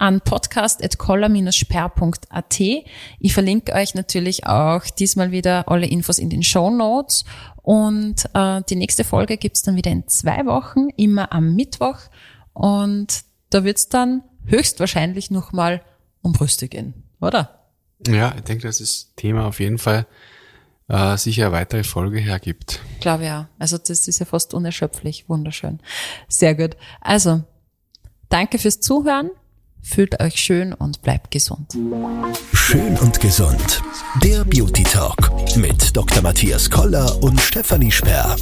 [0.00, 2.60] an podcast.collar-sperr.at.
[2.60, 7.24] Ich verlinke euch natürlich auch diesmal wieder alle Infos in den Show Notes.
[7.62, 11.98] Und äh, die nächste Folge gibt's dann wieder in zwei Wochen, immer am Mittwoch.
[12.52, 15.82] Und da wird's dann höchstwahrscheinlich nochmal
[16.22, 17.66] um Brüste gehen, oder?
[18.06, 20.06] Ja, ich denke, dass das Thema auf jeden Fall
[20.88, 22.80] äh, sicher eine weitere Folge hergibt.
[23.00, 23.48] Glaube ja.
[23.58, 25.28] Also das ist ja fast unerschöpflich.
[25.28, 25.80] Wunderschön.
[26.28, 26.76] Sehr gut.
[27.00, 27.42] Also,
[28.28, 29.30] danke fürs Zuhören.
[29.80, 31.72] Fühlt euch schön und bleibt gesund.
[32.52, 33.82] Schön und gesund.
[34.22, 36.22] Der Beauty Talk mit Dr.
[36.22, 38.36] Matthias Koller und Stefanie Sperr.